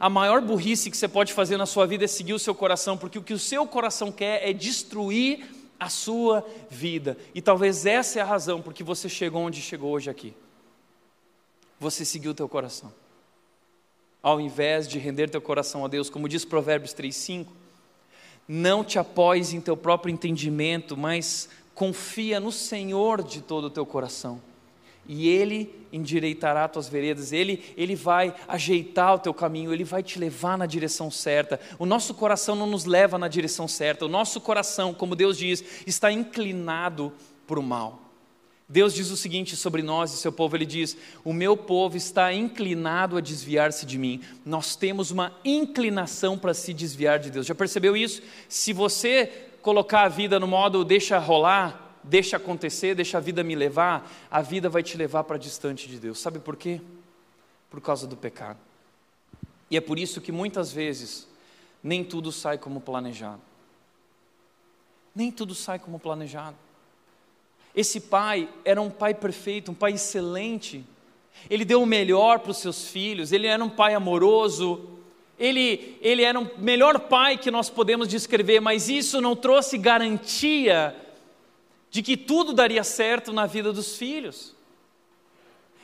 [0.00, 2.96] A maior burrice que você pode fazer na sua vida é seguir o seu coração,
[2.96, 5.46] porque o que o seu coração quer é destruir
[5.82, 7.16] a sua vida.
[7.34, 10.34] E talvez essa é a razão porque você chegou onde chegou hoje aqui.
[11.78, 12.92] Você seguiu o teu coração
[14.22, 17.48] ao invés de render teu coração a Deus, como diz Provérbios 3:5,
[18.46, 23.84] não te apoies em teu próprio entendimento, mas confia no Senhor de todo o teu
[23.84, 24.40] coração.
[25.06, 30.18] E ele endireitará tuas veredas, ele ele vai ajeitar o teu caminho, ele vai te
[30.18, 31.60] levar na direção certa.
[31.78, 34.06] O nosso coração não nos leva na direção certa.
[34.06, 37.12] O nosso coração, como Deus diz, está inclinado
[37.46, 38.02] para o mal.
[38.72, 42.32] Deus diz o seguinte sobre nós e seu povo: Ele diz, O meu povo está
[42.32, 44.22] inclinado a desviar-se de mim.
[44.46, 47.44] Nós temos uma inclinação para se desviar de Deus.
[47.44, 48.22] Já percebeu isso?
[48.48, 49.26] Se você
[49.60, 54.42] colocar a vida no modo deixa rolar, deixa acontecer, deixa a vida me levar, a
[54.42, 56.18] vida vai te levar para distante de Deus.
[56.18, 56.80] Sabe por quê?
[57.70, 58.58] Por causa do pecado.
[59.70, 61.26] E é por isso que muitas vezes
[61.82, 63.40] nem tudo sai como planejado.
[65.14, 66.56] Nem tudo sai como planejado.
[67.74, 70.84] Esse pai era um pai perfeito, um pai excelente.
[71.48, 74.88] Ele deu o melhor para os seus filhos, ele era um pai amoroso,
[75.38, 80.94] ele, ele era o melhor pai que nós podemos descrever, mas isso não trouxe garantia
[81.92, 84.54] de que tudo daria certo na vida dos filhos.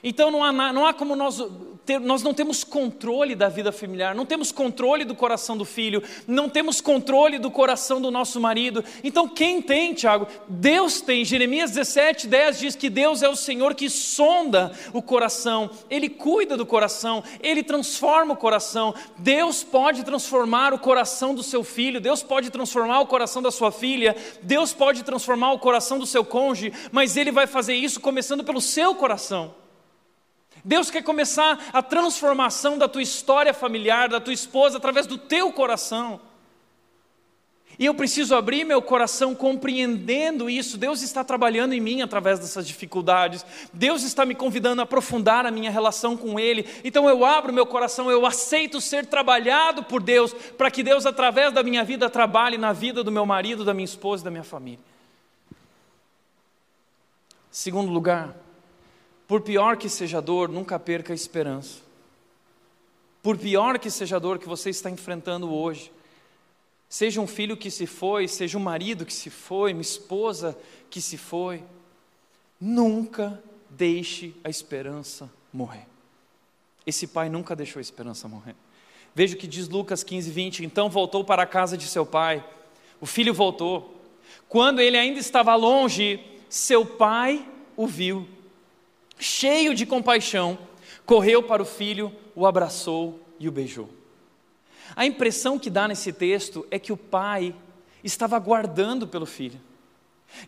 [0.02, 1.40] Então não há, não há como nós
[1.88, 6.02] ter, nós não temos controle da vida familiar, não temos controle do coração do filho,
[6.26, 8.84] não temos controle do coração do nosso marido.
[9.02, 10.26] Então quem tem, Tiago?
[10.46, 11.24] Deus tem.
[11.24, 16.58] Jeremias 17, 10 diz que Deus é o Senhor que sonda o coração, Ele cuida
[16.58, 18.94] do coração, Ele transforma o coração.
[19.16, 23.72] Deus pode transformar o coração do seu filho, Deus pode transformar o coração da sua
[23.72, 28.44] filha, Deus pode transformar o coração do seu cônjuge, mas Ele vai fazer isso começando
[28.44, 29.54] pelo seu coração.
[30.64, 35.52] Deus quer começar a transformação da tua história familiar, da tua esposa, através do teu
[35.52, 36.20] coração.
[37.78, 40.76] E eu preciso abrir meu coração compreendendo isso.
[40.76, 43.46] Deus está trabalhando em mim através dessas dificuldades.
[43.72, 46.66] Deus está me convidando a aprofundar a minha relação com Ele.
[46.82, 51.52] Então eu abro meu coração, eu aceito ser trabalhado por Deus, para que Deus, através
[51.52, 54.42] da minha vida, trabalhe na vida do meu marido, da minha esposa e da minha
[54.42, 54.80] família.
[57.48, 58.34] Segundo lugar,
[59.28, 61.80] por pior que seja a dor, nunca perca a esperança.
[63.22, 65.92] Por pior que seja a dor que você está enfrentando hoje,
[66.88, 70.98] seja um filho que se foi, seja um marido que se foi, uma esposa que
[71.02, 71.62] se foi,
[72.58, 75.86] nunca deixe a esperança morrer.
[76.86, 78.56] Esse pai nunca deixou a esperança morrer.
[79.14, 80.64] Veja o que diz Lucas 15, 20.
[80.64, 82.42] Então voltou para a casa de seu pai.
[82.98, 83.94] O filho voltou.
[84.48, 86.18] Quando ele ainda estava longe,
[86.48, 88.26] seu pai o viu
[89.18, 90.58] cheio de compaixão,
[91.04, 93.88] correu para o filho, o abraçou e o beijou.
[94.94, 97.54] A impressão que dá nesse texto é que o pai
[98.02, 99.60] estava aguardando pelo filho.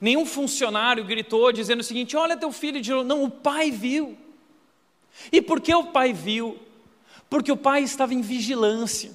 [0.01, 4.17] Nenhum funcionário gritou dizendo o seguinte: Olha teu filho de Não, o pai viu.
[5.33, 6.59] E por que o pai viu?
[7.29, 9.13] Porque o pai estava em vigilância,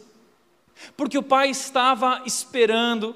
[0.95, 3.15] porque o pai estava esperando,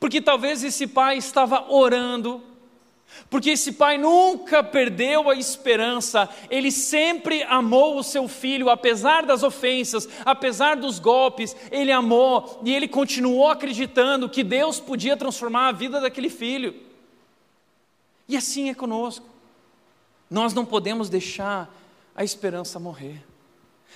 [0.00, 2.42] porque talvez esse pai estava orando,
[3.28, 9.42] porque esse pai nunca perdeu a esperança, ele sempre amou o seu filho, apesar das
[9.42, 15.72] ofensas, apesar dos golpes, ele amou e ele continuou acreditando que Deus podia transformar a
[15.72, 16.74] vida daquele filho.
[18.28, 19.26] E assim é conosco.
[20.30, 21.72] Nós não podemos deixar
[22.14, 23.24] a esperança morrer.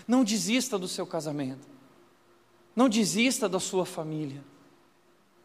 [0.06, 1.68] Não desista do seu casamento,
[2.74, 4.42] não desista da sua família,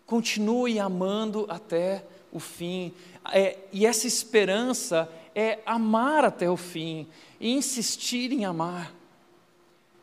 [0.05, 2.05] continue amando até
[2.35, 2.93] o fim.
[3.31, 7.07] É, e essa esperança é amar até o fim
[7.39, 8.93] e insistir em amar.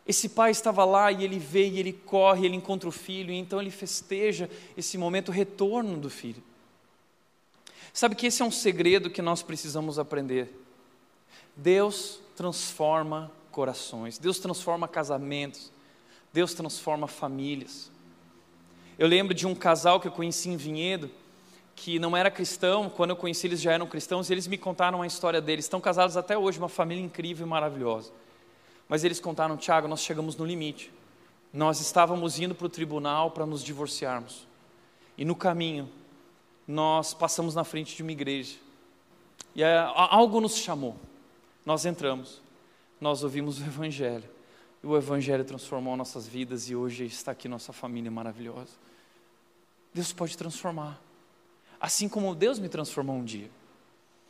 [0.07, 3.37] Esse pai estava lá e ele vê e ele corre, ele encontra o filho, e
[3.37, 6.43] então ele festeja esse momento, o retorno do filho.
[7.93, 10.59] Sabe que esse é um segredo que nós precisamos aprender.
[11.55, 15.71] Deus transforma corações, Deus transforma casamentos,
[16.33, 17.91] Deus transforma famílias.
[18.99, 21.11] Eu lembro de um casal que eu conheci em Vinhedo,
[21.83, 25.03] que não era cristão, quando eu conheci eles já eram cristãos, e eles me contaram
[25.03, 25.65] a história deles.
[25.65, 28.13] Estão casados até hoje, uma família incrível e maravilhosa.
[28.89, 30.93] Mas eles contaram, Tiago, nós chegamos no limite.
[31.53, 34.47] Nós estávamos indo para o tribunal para nos divorciarmos.
[35.19, 35.91] E no caminho,
[36.69, 38.57] nós passamos na frente de uma igreja.
[39.53, 40.95] E algo nos chamou.
[41.67, 42.41] Nós entramos.
[43.01, 44.31] Nós ouvimos o Evangelho.
[44.85, 48.71] E o Evangelho transformou nossas vidas e hoje está aqui nossa família maravilhosa.
[49.93, 51.01] Deus pode transformar.
[51.83, 53.51] Assim como Deus me transformou um dia.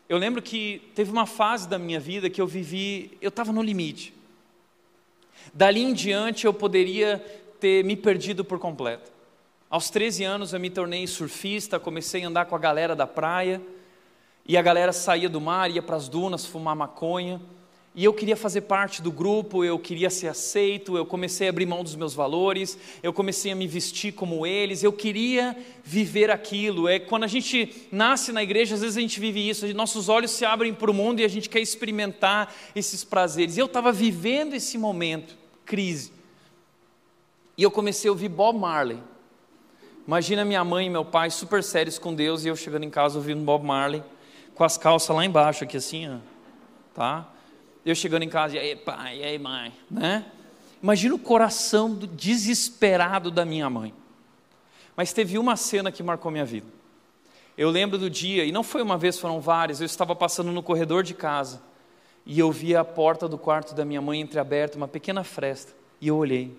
[0.09, 3.62] Eu lembro que teve uma fase da minha vida que eu vivi, eu estava no
[3.62, 4.14] limite.
[5.53, 7.18] Dali em diante eu poderia
[7.61, 9.12] ter me perdido por completo.
[9.68, 13.61] Aos 13 anos eu me tornei surfista, comecei a andar com a galera da praia,
[14.46, 17.38] e a galera saía do mar, ia para as dunas fumar maconha,
[17.95, 21.66] e eu queria fazer parte do grupo, eu queria ser aceito, eu comecei a abrir
[21.66, 26.88] mão dos meus valores, eu comecei a me vestir como eles, eu queria viver aquilo.
[26.88, 30.30] É quando a gente nasce na igreja, às vezes a gente vive isso, nossos olhos
[30.30, 33.59] se abrem para o mundo e a gente quer experimentar esses prazeres.
[33.59, 35.36] E eu estava vivendo esse momento,
[35.66, 36.12] crise.
[37.59, 38.99] E eu comecei a ouvir Bob Marley.
[40.07, 43.18] Imagina minha mãe e meu pai super sérios com Deus e eu chegando em casa
[43.18, 44.03] ouvindo Bob Marley
[44.55, 46.16] com as calças lá embaixo, aqui assim, ó,
[46.95, 47.32] tá?
[47.85, 50.24] Eu chegando em casa e aí pai, e aí mãe, né?
[50.83, 53.95] Imagina o coração do desesperado da minha mãe.
[54.97, 56.66] Mas teve uma cena que marcou minha vida.
[57.57, 59.80] Eu lembro do dia, e não foi uma vez, foram várias.
[59.80, 61.62] Eu estava passando no corredor de casa
[62.24, 65.74] e eu vi a porta do quarto da minha mãe entreaberta, uma pequena fresta.
[66.01, 66.57] E eu olhei.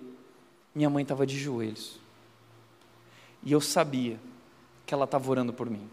[0.74, 1.98] Minha mãe estava de joelhos.
[3.42, 4.18] E eu sabia
[4.86, 5.88] que ela estava orando por mim.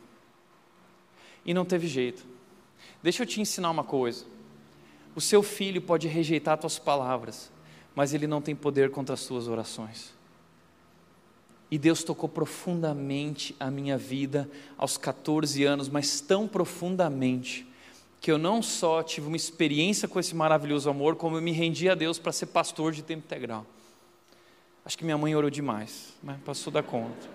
[1.46, 2.26] E não teve jeito.
[3.02, 4.26] Deixa eu te ensinar uma coisa.
[5.16, 7.52] O seu filho pode rejeitar tuas palavras,
[7.96, 10.14] mas ele não tem poder contra as suas orações.
[11.70, 17.68] E Deus tocou profundamente a minha vida aos 14 anos, mas tão profundamente,
[18.20, 21.90] que eu não só tive uma experiência com esse maravilhoso amor, como eu me rendi
[21.90, 23.66] a Deus para ser pastor de tempo integral.
[24.86, 27.30] Acho que minha mãe orou demais, mas passou da conta.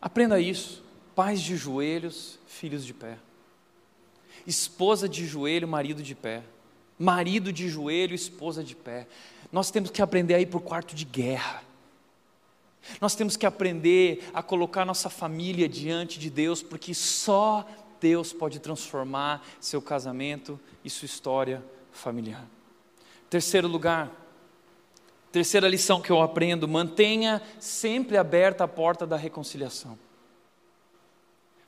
[0.00, 0.84] Aprenda isso.
[1.14, 3.18] Pais de joelhos, filhos de pé.
[4.48, 6.42] Esposa de joelho, marido de pé.
[6.98, 9.06] Marido de joelho, esposa de pé.
[9.52, 11.62] Nós temos que aprender a ir para o quarto de guerra.
[13.00, 17.68] Nós temos que aprender a colocar nossa família diante de Deus, porque só
[18.00, 22.46] Deus pode transformar seu casamento e sua história familiar.
[23.28, 24.10] Terceiro lugar,
[25.30, 29.98] Terceira lição que eu aprendo: mantenha sempre aberta a porta da reconciliação.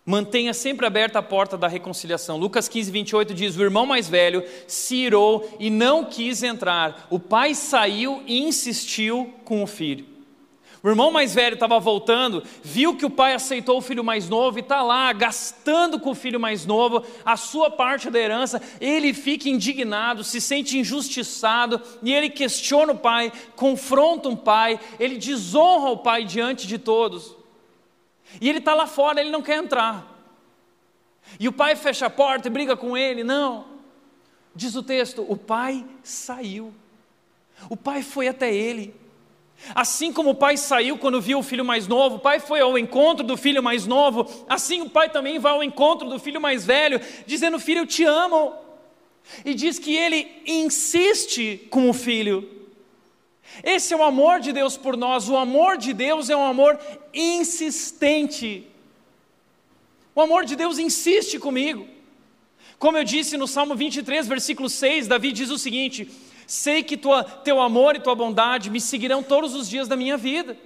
[0.05, 2.39] Mantenha sempre aberta a porta da reconciliação.
[2.39, 7.07] Lucas 15, 28 diz: O irmão mais velho se irou e não quis entrar.
[7.11, 10.11] O pai saiu e insistiu com o filho.
[10.83, 14.59] O irmão mais velho estava voltando, viu que o pai aceitou o filho mais novo
[14.59, 18.63] e está lá gastando com o filho mais novo a sua parte da herança.
[18.81, 25.19] Ele fica indignado, se sente injustiçado e ele questiona o pai, confronta o pai, ele
[25.19, 27.40] desonra o pai diante de todos.
[28.39, 30.07] E ele está lá fora, ele não quer entrar.
[31.39, 33.25] E o pai fecha a porta e briga com ele.
[33.25, 33.67] Não.
[34.55, 36.75] Diz o texto: o pai saiu.
[37.69, 38.95] O pai foi até ele.
[39.75, 42.79] Assim como o pai saiu quando viu o filho mais novo, o pai foi ao
[42.79, 46.65] encontro do filho mais novo, assim o pai também vai ao encontro do filho mais
[46.65, 48.55] velho, dizendo: Filho, eu te amo.
[49.45, 52.49] E diz que ele insiste com o filho.
[53.63, 56.79] Esse é o amor de Deus por nós, o amor de Deus é um amor
[57.13, 58.67] insistente.
[60.15, 61.87] O amor de Deus insiste comigo.
[62.79, 66.11] Como eu disse no Salmo 23, versículo 6, Davi diz o seguinte:
[66.47, 70.17] sei que tua, teu amor e tua bondade me seguirão todos os dias da minha
[70.17, 70.57] vida.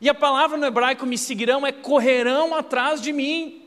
[0.00, 3.62] E a palavra no hebraico me seguirão é correrão atrás de mim.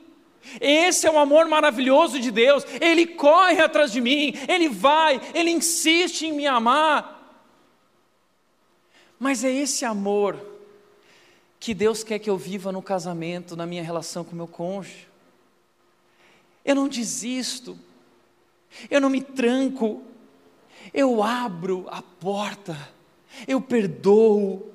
[0.61, 2.63] Esse é o amor maravilhoso de Deus.
[2.79, 7.17] Ele corre atrás de mim, ele vai, ele insiste em me amar.
[9.19, 10.39] Mas é esse amor
[11.59, 15.07] que Deus quer que eu viva no casamento, na minha relação com meu cônjuge.
[16.63, 17.77] Eu não desisto,
[18.89, 20.01] eu não me tranco,
[20.93, 22.77] eu abro a porta,
[23.47, 24.71] eu perdoo,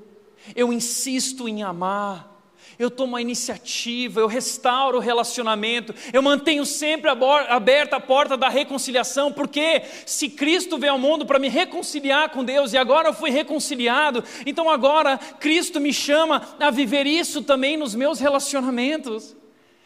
[0.55, 2.34] eu insisto em amar,
[2.79, 8.49] eu tomo a iniciativa, eu restauro o relacionamento, eu mantenho sempre aberta a porta da
[8.49, 13.15] reconciliação, porque se Cristo veio ao mundo para me reconciliar com Deus e agora eu
[13.15, 19.37] fui reconciliado, então agora Cristo me chama a viver isso também nos meus relacionamentos,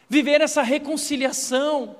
[0.08, 1.96] viver essa reconciliação.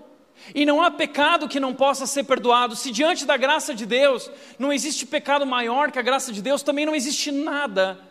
[0.55, 2.77] E não há pecado que não possa ser perdoado.
[2.77, 6.63] Se diante da graça de Deus não existe pecado maior que a graça de Deus,
[6.63, 8.08] também não existe nada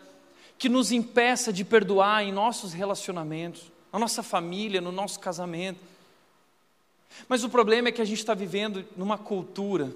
[0.58, 5.80] que nos impeça de perdoar em nossos relacionamentos, na nossa família, no nosso casamento.
[7.28, 9.94] Mas o problema é que a gente está vivendo numa cultura,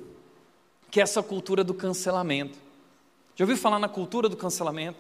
[0.91, 2.57] que é essa cultura do cancelamento.
[3.35, 4.99] Já ouviu falar na cultura do cancelamento?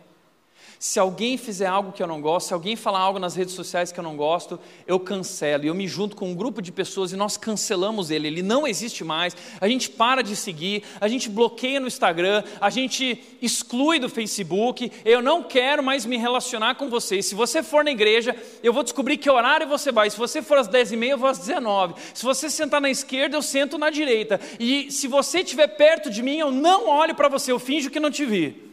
[0.83, 3.93] Se alguém fizer algo que eu não gosto, se alguém falar algo nas redes sociais
[3.93, 5.65] que eu não gosto, eu cancelo.
[5.65, 8.27] Eu me junto com um grupo de pessoas e nós cancelamos ele.
[8.27, 9.37] Ele não existe mais.
[9.61, 14.91] A gente para de seguir, a gente bloqueia no Instagram, a gente exclui do Facebook.
[15.05, 17.23] Eu não quero mais me relacionar com você.
[17.23, 20.11] Se você for na igreja, eu vou descobrir que horário você vai.
[20.11, 23.43] Se você for às 10h30, eu vou às 19 Se você sentar na esquerda, eu
[23.43, 24.41] sento na direita.
[24.59, 28.01] E se você estiver perto de mim, eu não olho para você, eu finjo que
[28.01, 28.72] não te vi.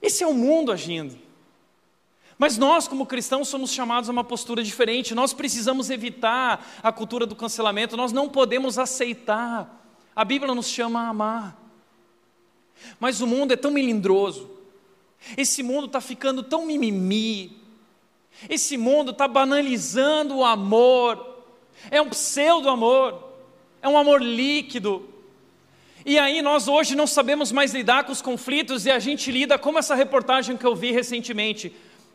[0.00, 1.18] Esse é o mundo agindo.
[2.38, 5.14] Mas nós, como cristãos, somos chamados a uma postura diferente.
[5.14, 9.84] Nós precisamos evitar a cultura do cancelamento, nós não podemos aceitar.
[10.14, 11.68] A Bíblia nos chama a amar.
[12.98, 14.48] Mas o mundo é tão melindroso,
[15.36, 17.56] esse mundo está ficando tão mimimi,
[18.48, 21.44] esse mundo está banalizando o amor,
[21.90, 23.32] é um pseudo-amor,
[23.82, 25.08] é um amor líquido,
[26.08, 29.58] e aí nós hoje não sabemos mais lidar com os conflitos e a gente lida
[29.58, 31.70] como essa reportagem que eu vi recentemente.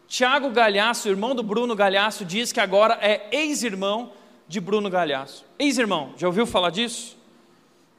[0.07, 4.11] Tiago Galhaço, irmão do Bruno Galhaço, diz que agora é ex-irmão
[4.47, 5.45] de Bruno Galhaço.
[5.59, 7.15] Ex-irmão, já ouviu falar disso?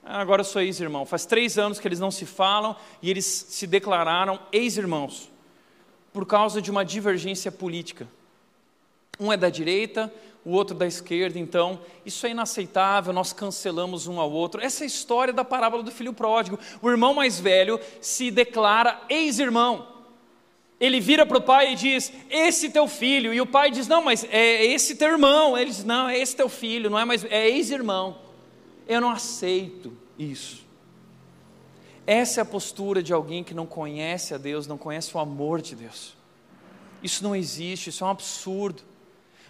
[0.05, 1.07] Ah, agora eu sou ex-irmão.
[1.07, 5.31] Faz três anos que eles não se falam e eles se declararam ex-irmãos
[6.13, 8.09] por causa de uma divergência política.
[9.21, 10.13] Um é da direita,
[10.45, 14.61] o outro da esquerda, então, isso é inaceitável, nós cancelamos um ao outro.
[14.61, 16.59] Essa é a história da parábola do filho pródigo.
[16.83, 19.89] O irmão mais velho se declara ex-irmão.
[20.79, 23.33] Ele vira para o pai e diz: Esse teu filho.
[23.33, 25.57] E o pai diz: Não, mas é esse teu irmão.
[25.57, 28.19] Ele diz: Não, é esse teu filho, não é mais, é ex-irmão.
[28.87, 30.65] Eu não aceito isso.
[32.07, 35.63] Essa é a postura de alguém que não conhece a Deus, não conhece o amor
[35.63, 36.15] de Deus.
[37.03, 38.83] Isso não existe, isso é um absurdo.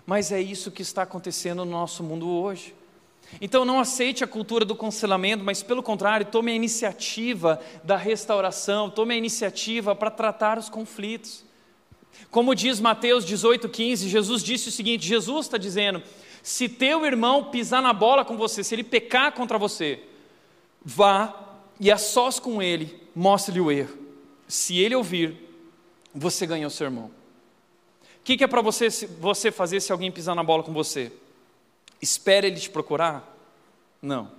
[0.06, 2.74] Mas é isso que está acontecendo no nosso mundo hoje.
[3.40, 8.90] Então não aceite a cultura do cancelamento, mas pelo contrário, tome a iniciativa da restauração,
[8.90, 11.44] tome a iniciativa para tratar os conflitos.
[12.30, 16.02] Como diz Mateus 18,15, Jesus disse o seguinte: Jesus está dizendo,
[16.42, 20.00] se teu irmão pisar na bola com você, se ele pecar contra você,
[20.84, 21.34] vá
[21.80, 23.96] e a sós com ele, mostre-lhe o erro.
[24.46, 25.36] Se ele ouvir,
[26.14, 27.10] você ganhou seu irmão.
[28.24, 28.88] O que, que é para você,
[29.20, 31.12] você fazer se alguém pisar na bola com você?
[32.00, 33.22] Espera ele te procurar?
[34.00, 34.32] Não.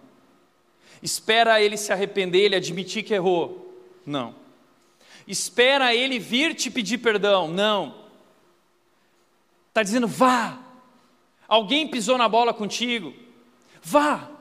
[1.03, 3.79] Espera ele se arrepender, ele admitir que errou?
[4.03, 4.33] Não.
[5.27, 7.47] Espera ele vir te pedir perdão?
[7.47, 7.93] Não.
[9.67, 10.57] Está dizendo, vá.
[11.47, 13.13] Alguém pisou na bola contigo?
[13.83, 14.31] Vá.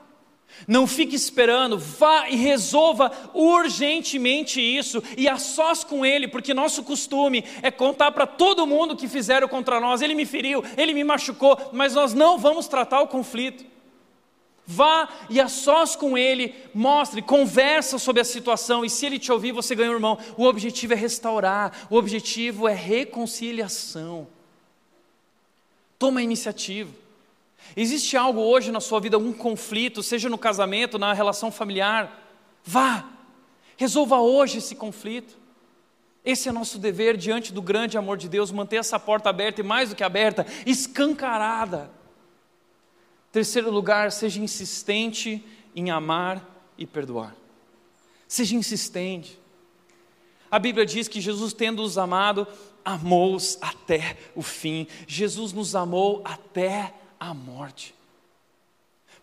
[0.66, 6.82] Não fique esperando, vá e resolva urgentemente isso e a sós com ele, porque nosso
[6.82, 10.01] costume é contar para todo mundo que fizeram contra nós.
[10.01, 13.64] Ele me feriu, ele me machucou, mas nós não vamos tratar o conflito.
[14.66, 19.30] Vá e a sós com ele, mostre, conversa sobre a situação e se ele te
[19.30, 20.18] ouvir, você ganha o irmão.
[20.38, 24.26] O objetivo é restaurar, o objetivo é reconciliação.
[25.99, 27.03] Toma a iniciativa.
[27.76, 32.20] Existe algo hoje na sua vida, algum conflito, seja no casamento, na relação familiar?
[32.64, 33.08] Vá,
[33.76, 35.36] resolva hoje esse conflito.
[36.24, 39.64] Esse é nosso dever diante do grande amor de Deus, manter essa porta aberta e
[39.64, 41.90] mais do que aberta, escancarada.
[43.30, 45.44] Terceiro lugar, seja insistente
[45.74, 47.34] em amar e perdoar.
[48.26, 49.38] Seja insistente.
[50.50, 52.46] A Bíblia diz que Jesus, tendo-os amado,
[52.84, 54.86] amou-os até o fim.
[55.06, 57.94] Jesus nos amou até a morte.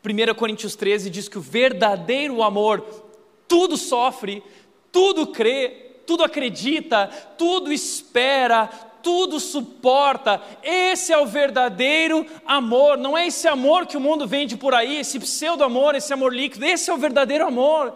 [0.03, 2.83] 1 Coríntios 13 diz que o verdadeiro amor
[3.47, 4.41] tudo sofre,
[4.91, 8.67] tudo crê, tudo acredita, tudo espera,
[9.03, 10.41] tudo suporta.
[10.63, 12.97] Esse é o verdadeiro amor.
[12.97, 16.65] Não é esse amor que o mundo vende por aí, esse pseudo-amor, esse amor líquido.
[16.65, 17.95] Esse é o verdadeiro amor.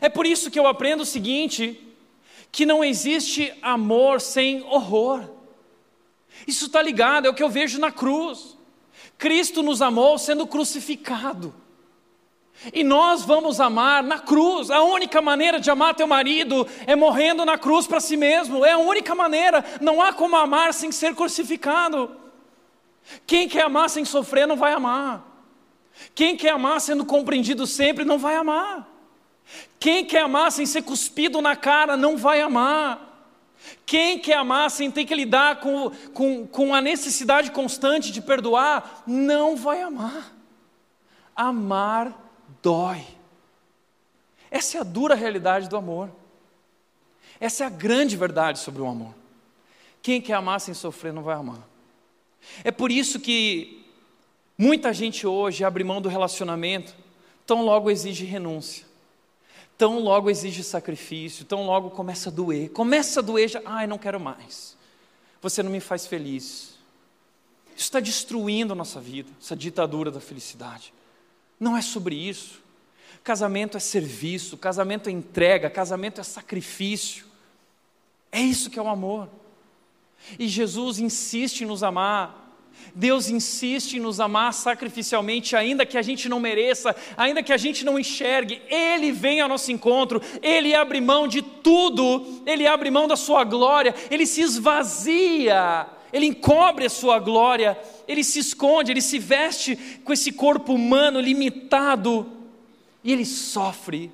[0.00, 1.80] É por isso que eu aprendo o seguinte:
[2.50, 5.28] que não existe amor sem horror.
[6.46, 8.55] Isso está ligado, é o que eu vejo na cruz.
[9.18, 11.54] Cristo nos amou sendo crucificado.
[12.72, 14.70] E nós vamos amar na cruz.
[14.70, 18.64] A única maneira de amar teu marido é morrendo na cruz para si mesmo.
[18.64, 19.64] É a única maneira.
[19.80, 22.16] Não há como amar sem ser crucificado.
[23.26, 25.24] Quem quer amar sem sofrer não vai amar.
[26.14, 28.88] Quem quer amar sendo compreendido sempre não vai amar.
[29.78, 33.05] Quem quer amar sem ser cuspido na cara não vai amar.
[33.84, 39.02] Quem quer amar sem ter que lidar com, com, com a necessidade constante de perdoar,
[39.06, 40.34] não vai amar.
[41.34, 42.12] Amar
[42.62, 43.04] dói.
[44.50, 46.10] Essa é a dura realidade do amor.
[47.40, 49.14] Essa é a grande verdade sobre o amor.
[50.00, 51.66] Quem quer amar sem sofrer não vai amar.
[52.62, 53.84] É por isso que
[54.56, 56.94] muita gente hoje abre mão do relacionamento,
[57.44, 58.85] tão logo exige renúncia,
[59.76, 62.70] tão logo exige sacrifício, tão logo começa a doer.
[62.70, 64.76] Começa a doer, já, ai, não quero mais.
[65.42, 66.76] Você não me faz feliz.
[67.76, 70.94] Isso está destruindo a nossa vida, essa ditadura da felicidade.
[71.60, 72.62] Não é sobre isso.
[73.22, 77.26] Casamento é serviço, casamento é entrega, casamento é sacrifício.
[78.32, 79.28] É isso que é o amor.
[80.38, 82.45] E Jesus insiste em nos amar.
[82.94, 87.56] Deus insiste em nos amar sacrificialmente, ainda que a gente não mereça, ainda que a
[87.56, 92.90] gente não enxergue, Ele vem ao nosso encontro, Ele abre mão de tudo, Ele abre
[92.90, 98.92] mão da Sua glória, Ele se esvazia, Ele encobre a Sua glória ele se esconde,
[98.92, 102.26] ele se veste com esse corpo humano limitado,
[103.02, 104.10] e ele sofre,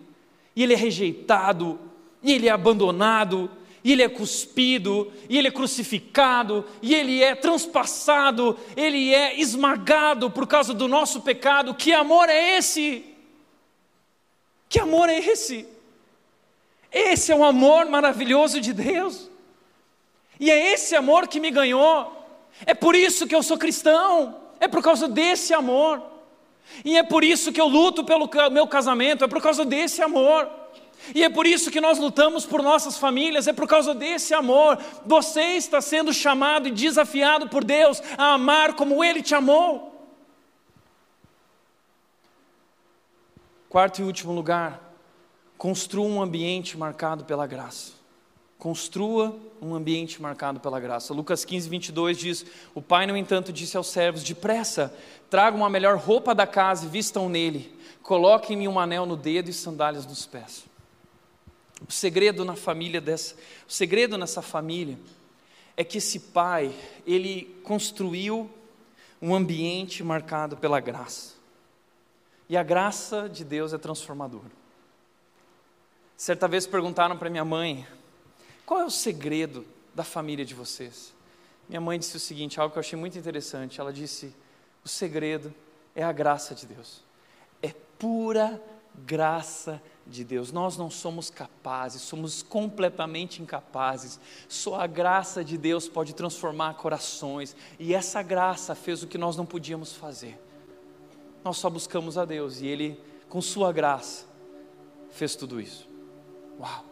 [0.56, 1.78] e ele é rejeitado,
[2.22, 3.50] e ele é abandonado,
[3.84, 10.30] e ele é cuspido, e ele é crucificado, e ele é transpassado, ele é esmagado
[10.30, 11.74] por causa do nosso pecado.
[11.74, 13.04] Que amor é esse?
[14.68, 15.66] Que amor é esse?
[16.92, 19.28] Esse é o amor maravilhoso de Deus.
[20.38, 22.20] E é esse amor que me ganhou.
[22.64, 26.02] É por isso que eu sou cristão, é por causa desse amor.
[26.84, 30.48] E é por isso que eu luto pelo meu casamento, é por causa desse amor.
[31.14, 34.78] E é por isso que nós lutamos por nossas famílias, é por causa desse amor.
[35.04, 39.90] Você está sendo chamado e desafiado por Deus a amar como Ele te amou.
[43.68, 44.94] Quarto e último lugar,
[45.56, 47.92] construa um ambiente marcado pela graça.
[48.58, 51.12] Construa um ambiente marcado pela graça.
[51.12, 54.94] Lucas 15, 22 diz: O pai, no entanto, disse aos servos: Depressa,
[55.28, 57.76] tragam a melhor roupa da casa e vistam nele.
[58.02, 60.64] Coloquem-me um anel no dedo e sandálias nos pés.
[61.88, 63.34] O segredo na família dessa,
[63.68, 64.98] o segredo nessa família
[65.76, 66.74] é que esse pai,
[67.06, 68.50] ele construiu
[69.20, 71.34] um ambiente marcado pela graça.
[72.48, 74.50] E a graça de Deus é transformadora.
[76.16, 77.86] Certa vez perguntaram para minha mãe,
[78.66, 79.64] qual é o segredo
[79.94, 81.14] da família de vocês?
[81.68, 83.80] Minha mãe disse o seguinte, algo que eu achei muito interessante.
[83.80, 84.34] Ela disse:
[84.84, 85.54] o segredo
[85.94, 87.02] é a graça de Deus.
[87.62, 88.62] É pura
[88.94, 90.52] graça de Deus.
[90.52, 94.18] Nós não somos capazes, somos completamente incapazes.
[94.48, 97.56] Só a graça de Deus pode transformar corações.
[97.78, 100.38] E essa graça fez o que nós não podíamos fazer.
[101.44, 104.26] Nós só buscamos a Deus e Ele, com Sua graça,
[105.10, 105.88] fez tudo isso.
[106.58, 106.84] Uau!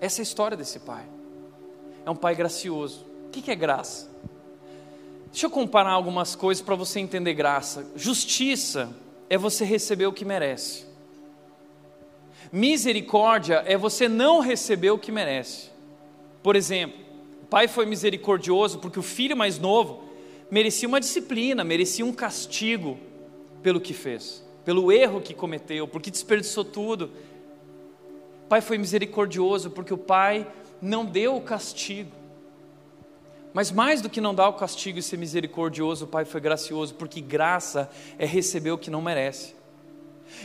[0.00, 1.06] Essa é a história desse pai.
[2.04, 3.04] É um pai gracioso.
[3.26, 4.08] O que é graça?
[5.30, 7.86] Deixa eu comparar algumas coisas para você entender graça.
[7.94, 8.94] Justiça
[9.28, 10.87] é você receber o que merece.
[12.52, 15.70] Misericórdia é você não receber o que merece.
[16.42, 16.98] Por exemplo,
[17.42, 20.04] o pai foi misericordioso porque o filho mais novo
[20.50, 22.98] merecia uma disciplina, merecia um castigo
[23.62, 27.10] pelo que fez, pelo erro que cometeu, porque desperdiçou tudo.
[28.48, 30.46] Pai foi misericordioso porque o Pai
[30.80, 32.12] não deu o castigo.
[33.52, 36.94] Mas mais do que não dar o castigo e ser misericordioso, o Pai foi gracioso,
[36.94, 39.57] porque graça é receber o que não merece.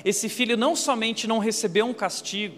[0.04, 2.56] Esse filho não somente não recebeu um castigo,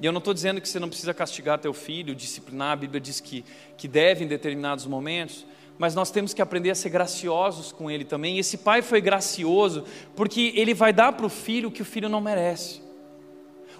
[0.00, 3.00] e eu não estou dizendo que você não precisa castigar teu filho, disciplinar, a Bíblia
[3.00, 3.44] diz que,
[3.76, 5.46] que deve em determinados momentos,
[5.78, 8.36] mas nós temos que aprender a ser graciosos com ele também.
[8.36, 9.84] E esse pai foi gracioso
[10.16, 12.82] porque ele vai dar para o filho o que o filho não merece.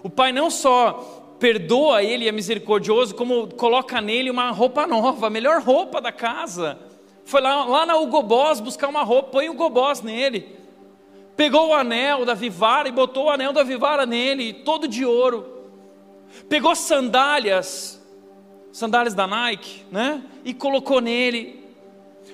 [0.02, 5.30] O pai não só perdoa ele é misericordioso, como coloca nele uma roupa nova, a
[5.30, 6.78] melhor roupa da casa.
[7.24, 10.61] Foi lá, lá na Hugo Boss buscar uma roupa, põe o Hugo Boss nele.
[11.42, 15.44] Pegou o anel da Vivara e botou o anel da Vivara nele, todo de ouro.
[16.48, 18.00] Pegou sandálias,
[18.70, 20.22] sandálias da Nike, né?
[20.44, 21.61] E colocou nele.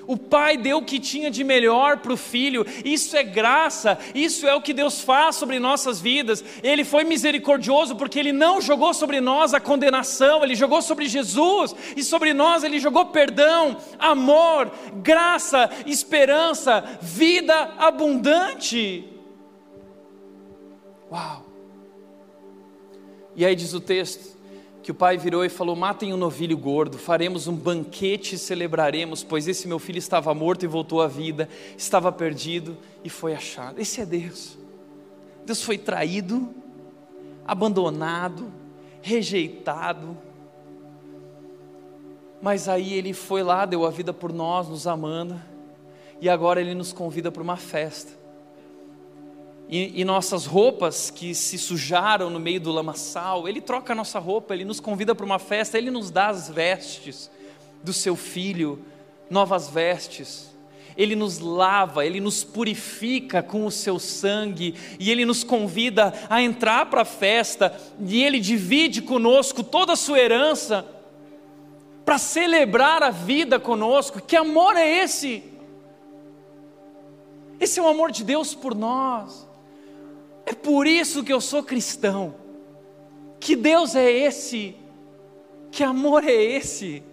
[0.09, 4.47] O pai deu o que tinha de melhor para o filho, isso é graça, isso
[4.47, 6.43] é o que Deus faz sobre nossas vidas.
[6.63, 11.75] Ele foi misericordioso porque ele não jogou sobre nós a condenação, ele jogou sobre Jesus,
[11.95, 19.07] e sobre nós ele jogou perdão, amor, graça, esperança, vida abundante.
[21.11, 21.45] Uau!
[23.35, 24.38] E aí diz o texto
[24.89, 29.23] que o pai virou e falou: Matem um novilho gordo, faremos um banquete e celebraremos,
[29.23, 33.79] pois esse meu filho estava morto e voltou à vida, estava perdido e foi achado.
[33.79, 34.57] Esse é Deus.
[35.45, 36.49] Deus foi traído,
[37.45, 38.51] abandonado,
[38.99, 40.17] rejeitado.
[42.41, 45.39] Mas aí ele foi lá, deu a vida por nós, nos amando,
[46.19, 48.18] e agora ele nos convida para uma festa.
[49.71, 54.17] E, e, nossas roupas que se sujaram no meio do lamaçal, ele troca a nossa
[54.17, 57.29] roupa, ele nos convida para uma festa, ele nos dá as vestes
[57.83, 58.83] do seu filho,
[59.29, 60.49] novas vestes.
[60.97, 66.41] Ele nos lava, ele nos purifica com o seu sangue, e ele nos convida a
[66.41, 70.83] entrar para a festa, e ele divide conosco toda a sua herança
[72.03, 74.19] para celebrar a vida conosco.
[74.19, 75.43] Que amor é esse?
[77.59, 79.47] Esse é o amor de Deus por nós.
[80.49, 82.33] É por isso que eu sou cristão.
[83.39, 84.75] Que Deus é esse?
[85.69, 87.03] Que amor é esse?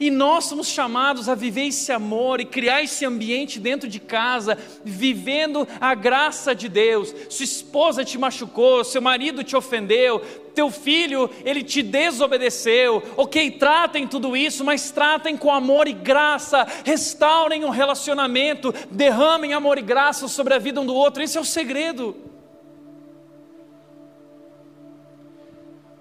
[0.00, 4.56] E nós somos chamados a viver esse amor e criar esse ambiente dentro de casa,
[4.84, 7.14] vivendo a graça de Deus.
[7.28, 10.20] Sua esposa te machucou, seu marido te ofendeu,
[10.54, 13.02] teu filho, ele te desobedeceu.
[13.16, 19.52] Ok, tratem tudo isso, mas tratem com amor e graça, restaurem o um relacionamento, derramem
[19.52, 21.22] amor e graça sobre a vida um do outro.
[21.22, 22.16] Esse é o segredo.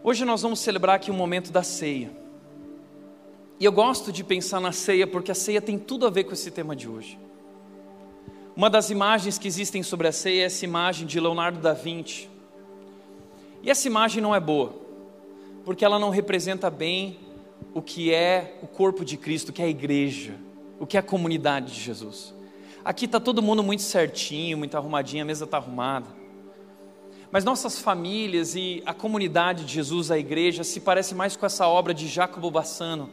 [0.03, 2.09] Hoje nós vamos celebrar aqui o momento da ceia.
[3.59, 6.33] E eu gosto de pensar na ceia porque a ceia tem tudo a ver com
[6.33, 7.17] esse tema de hoje.
[8.55, 12.29] Uma das imagens que existem sobre a ceia é essa imagem de Leonardo da Vinci.
[13.63, 14.73] E essa imagem não é boa,
[15.65, 17.19] porque ela não representa bem
[17.73, 20.35] o que é o corpo de Cristo, o que é a igreja,
[20.79, 22.35] o que é a comunidade de Jesus.
[22.85, 26.07] Aqui está todo mundo muito certinho, muito arrumadinho, a mesa está arrumada.
[27.31, 31.67] Mas nossas famílias e a comunidade de Jesus, a igreja, se parece mais com essa
[31.67, 33.09] obra de Jacobo Bassano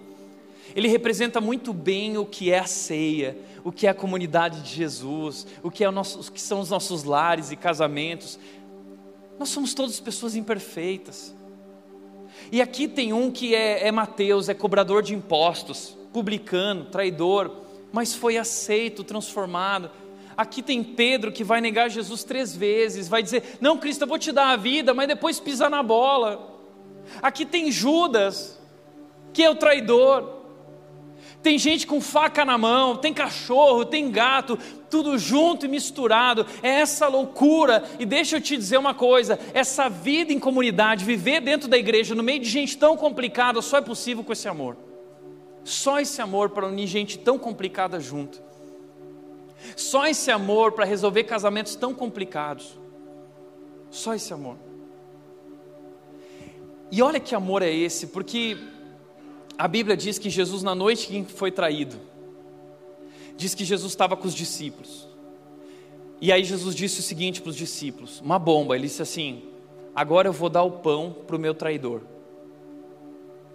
[0.75, 4.75] ele representa muito bem o que é a ceia, o que é a comunidade de
[4.75, 8.39] Jesus, o que, é o nosso, o que são os nossos lares e casamentos.
[9.39, 11.35] Nós somos todas pessoas imperfeitas.
[12.51, 17.63] E aqui tem um que é, é Mateus, é cobrador de impostos, publicano, traidor,
[17.93, 19.91] mas foi aceito, transformado.
[20.37, 24.19] Aqui tem Pedro que vai negar Jesus três vezes, vai dizer: Não, Cristo, eu vou
[24.19, 26.53] te dar a vida, mas depois pisar na bola.
[27.23, 28.59] Aqui tem Judas,
[29.33, 30.34] que é o traidor.
[31.45, 36.47] Tem gente com faca na mão, tem cachorro, tem gato, tudo junto e misturado.
[36.63, 37.85] É essa loucura.
[37.99, 42.15] E deixa eu te dizer uma coisa: essa vida em comunidade, viver dentro da igreja,
[42.15, 44.75] no meio de gente tão complicada, só é possível com esse amor.
[45.63, 48.43] Só esse amor para unir gente tão complicada junto.
[49.77, 52.79] Só esse amor para resolver casamentos tão complicados.
[53.91, 54.57] Só esse amor.
[56.91, 58.57] E olha que amor é esse, porque
[59.57, 61.97] a Bíblia diz que Jesus, na noite que foi traído,
[63.37, 65.09] diz que Jesus estava com os discípulos.
[66.21, 68.75] E aí Jesus disse o seguinte para os discípulos: uma bomba.
[68.75, 69.43] Ele disse assim:
[69.95, 72.03] Agora eu vou dar o pão para o meu traidor.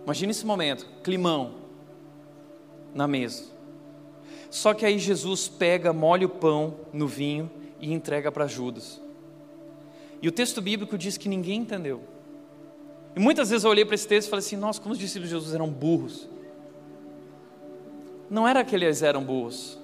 [0.04, 1.56] Imagina esse momento, climão
[2.94, 3.46] na mesa.
[4.50, 9.00] Só que aí Jesus pega, molha o pão no vinho e entrega para Judas.
[10.22, 12.02] E o texto bíblico diz que ninguém entendeu.
[13.16, 15.30] E muitas vezes eu olhei para esse texto e falei assim: nossa, como os discípulos
[15.30, 16.30] de Jesus eram burros.
[18.30, 19.80] Não era que eles eram burros.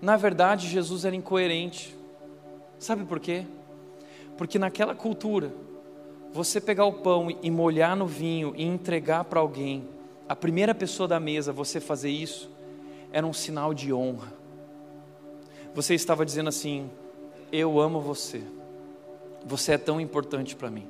[0.00, 1.96] Na verdade, Jesus era incoerente.
[2.78, 3.46] Sabe por quê?
[4.36, 5.52] Porque naquela cultura,
[6.32, 9.86] você pegar o pão e molhar no vinho e entregar para alguém,
[10.28, 12.50] a primeira pessoa da mesa, você fazer isso,
[13.12, 14.32] era um sinal de honra.
[15.74, 16.90] Você estava dizendo assim:
[17.52, 18.42] Eu amo você,
[19.44, 20.88] você é tão importante para mim.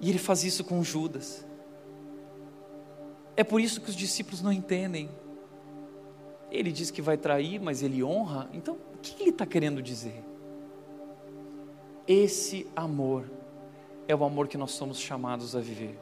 [0.00, 1.44] E ele faz isso com Judas.
[3.36, 5.08] É por isso que os discípulos não entendem.
[6.50, 8.48] Ele diz que vai trair, mas ele honra.
[8.52, 10.24] Então, o que ele está querendo dizer?
[12.06, 13.30] Esse amor
[14.06, 15.98] é o amor que nós somos chamados a viver.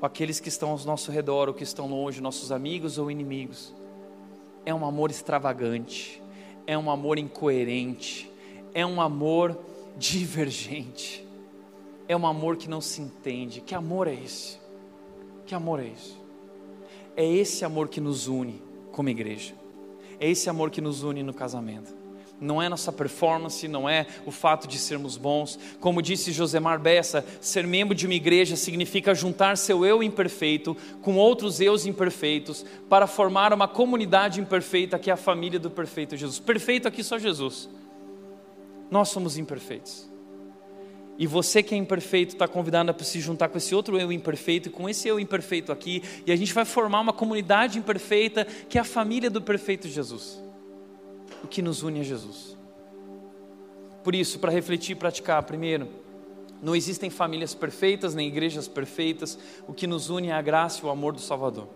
[0.00, 3.74] Com aqueles que estão ao nosso redor ou que estão longe, nossos amigos ou inimigos.
[4.64, 6.22] É um amor extravagante,
[6.66, 8.30] é um amor incoerente,
[8.74, 9.58] é um amor
[9.96, 11.25] divergente
[12.08, 13.60] é um amor que não se entende.
[13.60, 14.58] Que amor é esse?
[15.44, 16.16] Que amor é esse?
[17.16, 19.54] É esse amor que nos une como igreja.
[20.18, 21.94] É esse amor que nos une no casamento.
[22.38, 25.58] Não é nossa performance, não é o fato de sermos bons.
[25.80, 31.16] Como disse Josemar Bessa, ser membro de uma igreja significa juntar seu eu imperfeito com
[31.16, 36.38] outros eus imperfeitos para formar uma comunidade imperfeita que é a família do perfeito Jesus.
[36.38, 37.70] Perfeito aqui só Jesus.
[38.90, 40.15] Nós somos imperfeitos.
[41.18, 44.68] E você que é imperfeito está convidado a se juntar com esse outro eu imperfeito
[44.68, 48.76] e com esse eu imperfeito aqui, e a gente vai formar uma comunidade imperfeita que
[48.76, 50.42] é a família do perfeito Jesus.
[51.42, 52.56] O que nos une a Jesus.
[54.04, 55.88] Por isso, para refletir e praticar, primeiro,
[56.62, 60.86] não existem famílias perfeitas nem igrejas perfeitas, o que nos une é a graça e
[60.86, 61.68] o amor do Salvador.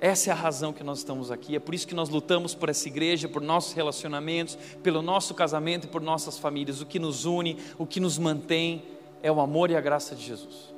[0.00, 2.68] Essa é a razão que nós estamos aqui, é por isso que nós lutamos por
[2.68, 6.80] essa igreja, por nossos relacionamentos, pelo nosso casamento e por nossas famílias.
[6.80, 8.82] O que nos une, o que nos mantém
[9.22, 10.74] é o amor e a graça de Jesus.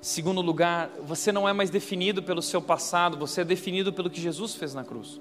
[0.00, 4.20] Segundo lugar, você não é mais definido pelo seu passado, você é definido pelo que
[4.20, 5.20] Jesus fez na cruz.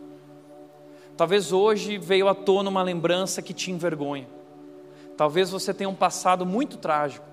[1.16, 4.28] Talvez hoje veio à tona uma lembrança que te envergonha.
[5.16, 7.26] Talvez você tenha um passado muito trágico.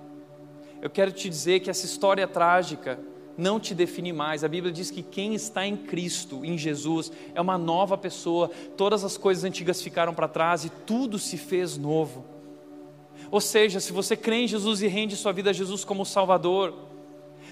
[0.83, 3.01] Eu quero te dizer que essa história trágica
[3.41, 4.45] não te define mais.
[4.45, 8.51] A Bíblia diz que quem está em Cristo, em Jesus, é uma nova pessoa.
[8.76, 12.24] Todas as coisas antigas ficaram para trás e tudo se fez novo.
[13.30, 16.74] Ou seja, se você crê em Jesus e rende sua vida a Jesus como Salvador,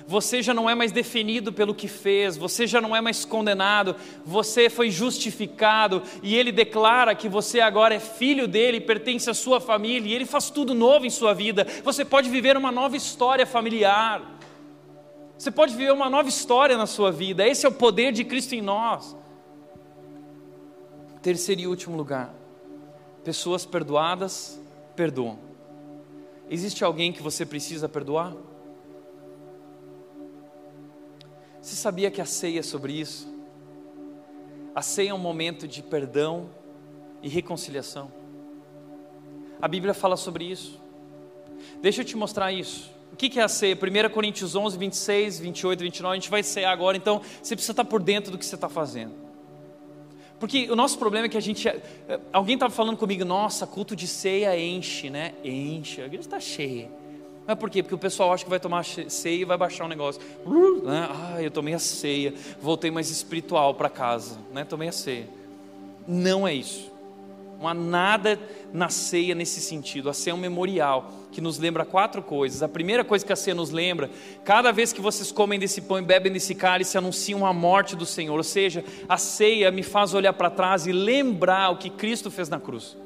[0.07, 3.95] você já não é mais definido pelo que fez, você já não é mais condenado,
[4.25, 9.61] você foi justificado e Ele declara que você agora é filho dele, pertence à sua
[9.61, 11.67] família e Ele faz tudo novo em sua vida.
[11.85, 14.38] Você pode viver uma nova história familiar.
[15.39, 17.47] Você pode viver uma nova história na sua vida.
[17.47, 19.17] Esse é o poder de Cristo em nós.
[21.23, 22.35] Terceiro e último lugar.
[23.23, 24.61] Pessoas perdoadas
[24.97, 25.39] perdoam.
[26.51, 28.35] Existe alguém que você precisa perdoar?
[31.63, 33.33] Você sabia que a ceia é sobre isso?
[34.75, 36.51] A ceia é um momento de perdão
[37.23, 38.11] e reconciliação.
[39.63, 40.81] A Bíblia fala sobre isso.
[41.81, 42.98] Deixa eu te mostrar isso.
[43.19, 43.75] O que é a ceia?
[43.75, 46.13] 1 Coríntios 11, 26, 28, 29.
[46.13, 48.69] A gente vai cear agora, então você precisa estar por dentro do que você está
[48.69, 49.13] fazendo.
[50.39, 51.67] Porque o nosso problema é que a gente.
[51.67, 51.83] É,
[52.33, 55.35] alguém estava falando comigo, nossa, culto de ceia enche, né?
[55.43, 56.89] Enche, a igreja está cheia.
[57.45, 57.83] Mas por quê?
[57.83, 60.23] Porque o pessoal acha que vai tomar ceia e vai baixar um negócio.
[60.87, 64.65] Ah, eu tomei a ceia, voltei mais espiritual para casa, né?
[64.65, 65.29] Tomei a ceia.
[66.07, 66.89] Não é isso.
[67.59, 68.39] Não há nada
[68.73, 70.09] na ceia nesse sentido.
[70.09, 72.63] A ceia é um memorial que nos lembra quatro coisas.
[72.63, 74.09] A primeira coisa que a ceia nos lembra,
[74.45, 78.07] cada vez que vocês comem desse pão e bebem desse cálice, anunciam a morte do
[78.07, 78.37] Senhor.
[78.37, 82.49] Ou seja, a ceia me faz olhar para trás e lembrar o que Cristo fez
[82.49, 82.97] na cruz.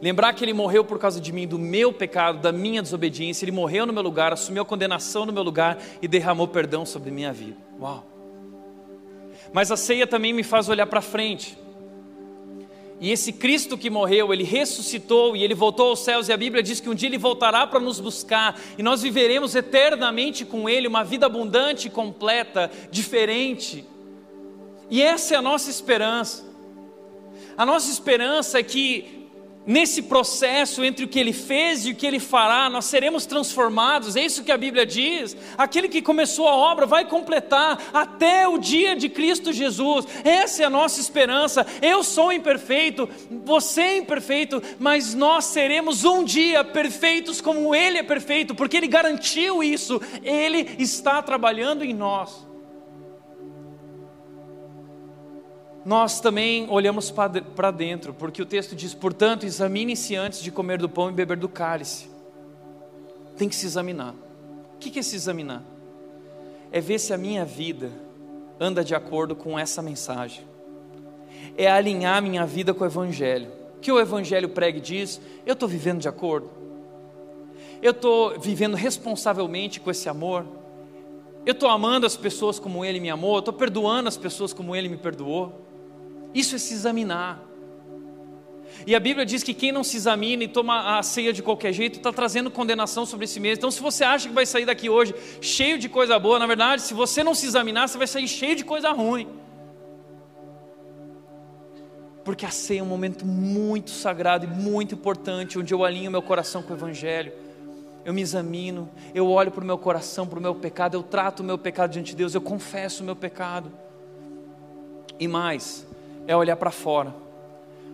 [0.00, 3.44] Lembrar que Ele morreu por causa de mim, do meu pecado, da minha desobediência.
[3.44, 7.10] Ele morreu no meu lugar, assumiu a condenação no meu lugar e derramou perdão sobre
[7.10, 7.56] minha vida.
[7.80, 8.06] Uau!
[9.52, 11.63] Mas a ceia também me faz olhar para frente
[13.04, 16.62] e esse Cristo que morreu, ele ressuscitou e ele voltou aos céus, e a Bíblia
[16.62, 20.88] diz que um dia ele voltará para nos buscar, e nós viveremos eternamente com ele
[20.88, 23.84] uma vida abundante, completa, diferente.
[24.88, 26.46] E essa é a nossa esperança.
[27.58, 29.23] A nossa esperança é que
[29.66, 34.16] nesse processo entre o que ele fez e o que ele fará, nós seremos transformados,
[34.16, 35.36] é isso que a Bíblia diz.
[35.56, 40.66] Aquele que começou a obra vai completar até o dia de Cristo Jesus, essa é
[40.66, 41.66] a nossa esperança.
[41.80, 43.08] Eu sou imperfeito,
[43.44, 48.86] você é imperfeito, mas nós seremos um dia perfeitos como Ele é perfeito, porque Ele
[48.86, 52.53] garantiu isso, Ele está trabalhando em nós.
[55.84, 60.88] Nós também olhamos para dentro, porque o texto diz: portanto, examine-se antes de comer do
[60.88, 62.08] pão e beber do cálice.
[63.36, 64.14] Tem que se examinar.
[64.74, 65.62] O que é se examinar?
[66.72, 67.90] É ver se a minha vida
[68.58, 70.44] anda de acordo com essa mensagem,
[71.56, 73.50] é alinhar minha vida com o Evangelho.
[73.76, 76.50] O que o Evangelho prega e diz, eu estou vivendo de acordo,
[77.82, 80.46] eu estou vivendo responsavelmente com esse amor,
[81.44, 84.74] eu estou amando as pessoas como Ele me amou, eu estou perdoando as pessoas como
[84.74, 85.52] Ele me perdoou.
[86.34, 87.40] Isso é se examinar.
[88.86, 91.72] E a Bíblia diz que quem não se examina e toma a ceia de qualquer
[91.72, 93.58] jeito está trazendo condenação sobre si mesmo.
[93.58, 96.82] Então, se você acha que vai sair daqui hoje cheio de coisa boa, na verdade,
[96.82, 99.28] se você não se examinar, você vai sair cheio de coisa ruim.
[102.24, 106.22] Porque a ceia é um momento muito sagrado e muito importante, onde eu alinho meu
[106.22, 107.32] coração com o Evangelho.
[108.04, 111.40] Eu me examino, eu olho para o meu coração, para o meu pecado, eu trato
[111.40, 113.72] o meu pecado diante de Deus, eu confesso o meu pecado.
[115.18, 115.86] E mais,
[116.26, 117.14] é olhar para fora.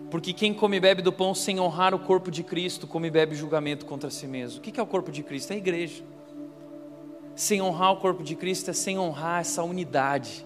[0.09, 3.11] Porque quem come e bebe do pão sem honrar o corpo de Cristo, come e
[3.11, 4.59] bebe julgamento contra si mesmo.
[4.59, 5.51] O que é o corpo de Cristo?
[5.51, 6.03] É a igreja.
[7.33, 10.45] Sem honrar o corpo de Cristo é sem honrar essa unidade.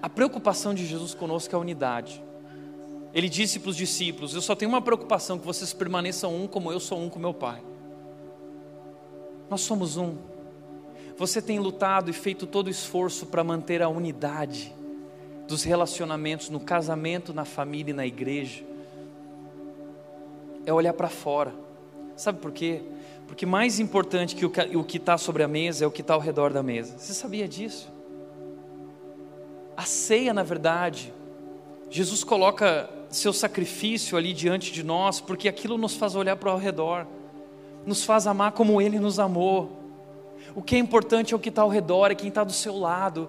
[0.00, 2.24] A preocupação de Jesus conosco é a unidade.
[3.12, 6.72] Ele disse para os discípulos: Eu só tenho uma preocupação, que vocês permaneçam um como
[6.72, 7.62] eu sou um com meu Pai.
[9.50, 10.16] Nós somos um.
[11.18, 14.79] Você tem lutado e feito todo o esforço para manter a unidade
[15.50, 18.64] dos relacionamentos no casamento, na família e na igreja
[20.64, 21.52] é olhar para fora.
[22.16, 22.82] Sabe por quê?
[23.26, 26.20] Porque mais importante que o que está sobre a mesa é o que está ao
[26.20, 26.96] redor da mesa.
[26.96, 27.88] Você sabia disso?
[29.76, 31.12] A ceia, na verdade,
[31.88, 36.58] Jesus coloca seu sacrifício ali diante de nós, porque aquilo nos faz olhar para o
[36.58, 37.06] redor,
[37.84, 39.78] nos faz amar como Ele nos amou.
[40.54, 42.76] O que é importante é o que está ao redor, é quem está do seu
[42.76, 43.28] lado.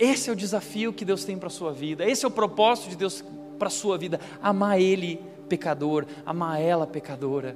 [0.00, 2.88] Esse é o desafio que Deus tem para a sua vida, esse é o propósito
[2.88, 3.22] de Deus
[3.58, 7.54] para a sua vida, amar Ele pecador, amar ela pecadora.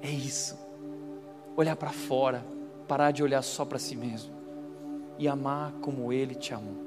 [0.00, 0.58] É isso.
[1.54, 2.42] Olhar para fora,
[2.88, 4.32] parar de olhar só para si mesmo
[5.18, 6.82] e amar como Ele te amou.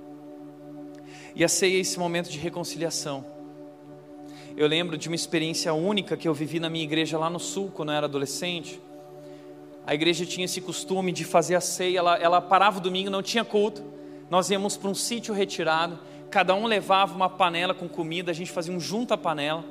[1.35, 3.23] E a ceia é esse momento de reconciliação.
[4.57, 7.69] Eu lembro de uma experiência única que eu vivi na minha igreja lá no sul,
[7.71, 8.81] quando eu era adolescente.
[9.85, 13.21] A igreja tinha esse costume de fazer a ceia, ela, ela parava o domingo, não
[13.21, 13.96] tinha culto.
[14.29, 15.99] Nós íamos para um sítio retirado,
[16.29, 19.63] cada um levava uma panela com comida, a gente fazia um junta-panela,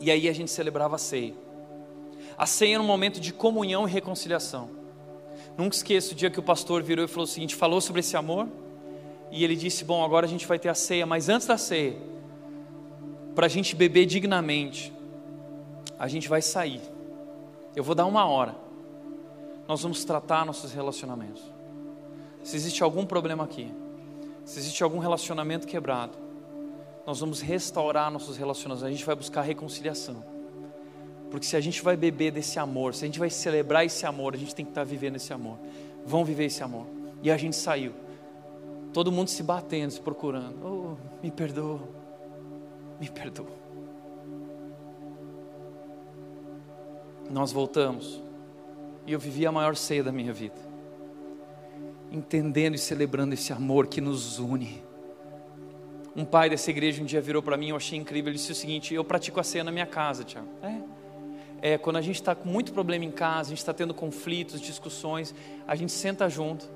[0.00, 1.34] e aí a gente celebrava a ceia.
[2.36, 4.70] A ceia era um momento de comunhão e reconciliação.
[5.56, 8.16] Nunca esqueço o dia que o pastor virou e falou o seguinte: falou sobre esse
[8.16, 8.48] amor,
[9.30, 11.96] e ele disse: Bom, agora a gente vai ter a ceia, mas antes da ceia,
[13.34, 14.92] para a gente beber dignamente,
[15.98, 16.80] a gente vai sair.
[17.76, 18.56] Eu vou dar uma hora.
[19.68, 21.42] Nós vamos tratar nossos relacionamentos.
[22.42, 23.72] Se existe algum problema aqui,
[24.44, 26.16] se existe algum relacionamento quebrado,
[27.06, 30.24] nós vamos restaurar nossos relacionamentos, a gente vai buscar reconciliação.
[31.30, 34.34] Porque se a gente vai beber desse amor, se a gente vai celebrar esse amor,
[34.34, 35.58] a gente tem que estar vivendo esse amor.
[36.04, 36.86] Vão viver esse amor.
[37.22, 37.92] E a gente saiu.
[38.92, 40.56] Todo mundo se batendo, se procurando.
[40.64, 41.80] Oh, me perdoa.
[43.00, 43.46] Me perdoa.
[47.30, 48.20] Nós voltamos.
[49.06, 50.69] E eu vivi a maior ceia da minha vida.
[52.10, 54.82] Entendendo e celebrando esse amor que nos une.
[56.14, 58.30] Um pai dessa igreja um dia virou para mim, eu achei incrível.
[58.30, 60.48] Ele disse o seguinte: Eu pratico a ceia na minha casa, Tiago.
[60.62, 61.72] É.
[61.72, 64.60] é quando a gente está com muito problema em casa, a gente está tendo conflitos,
[64.60, 65.34] discussões,
[65.66, 66.68] a gente senta junto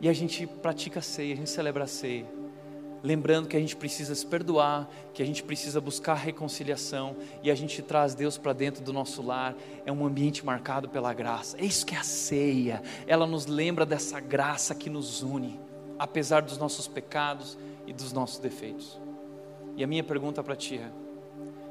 [0.00, 2.39] e a gente pratica a ceia, a gente celebra a ceia.
[3.02, 7.54] Lembrando que a gente precisa se perdoar, que a gente precisa buscar reconciliação e a
[7.54, 9.56] gente traz Deus para dentro do nosso lar.
[9.86, 11.58] É um ambiente marcado pela graça.
[11.58, 12.82] É isso que é a ceia.
[13.06, 15.58] Ela nos lembra dessa graça que nos une,
[15.98, 19.00] apesar dos nossos pecados e dos nossos defeitos.
[19.76, 20.90] E a minha pergunta para ti é: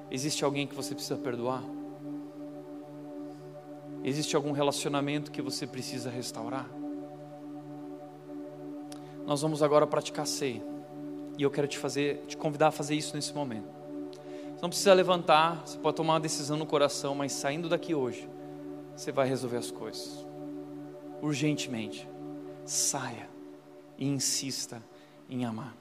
[0.10, 1.64] existe alguém que você precisa perdoar?
[4.04, 6.68] Existe algum relacionamento que você precisa restaurar?
[9.28, 10.79] Nós vamos agora praticar ceia.
[11.40, 13.70] E eu quero te fazer, te convidar a fazer isso nesse momento.
[14.54, 18.28] Você não precisa levantar, você pode tomar uma decisão no coração, mas saindo daqui hoje,
[18.94, 20.28] você vai resolver as coisas.
[21.22, 22.06] Urgentemente.
[22.66, 23.30] Saia
[23.98, 24.84] e insista
[25.30, 25.74] em amar.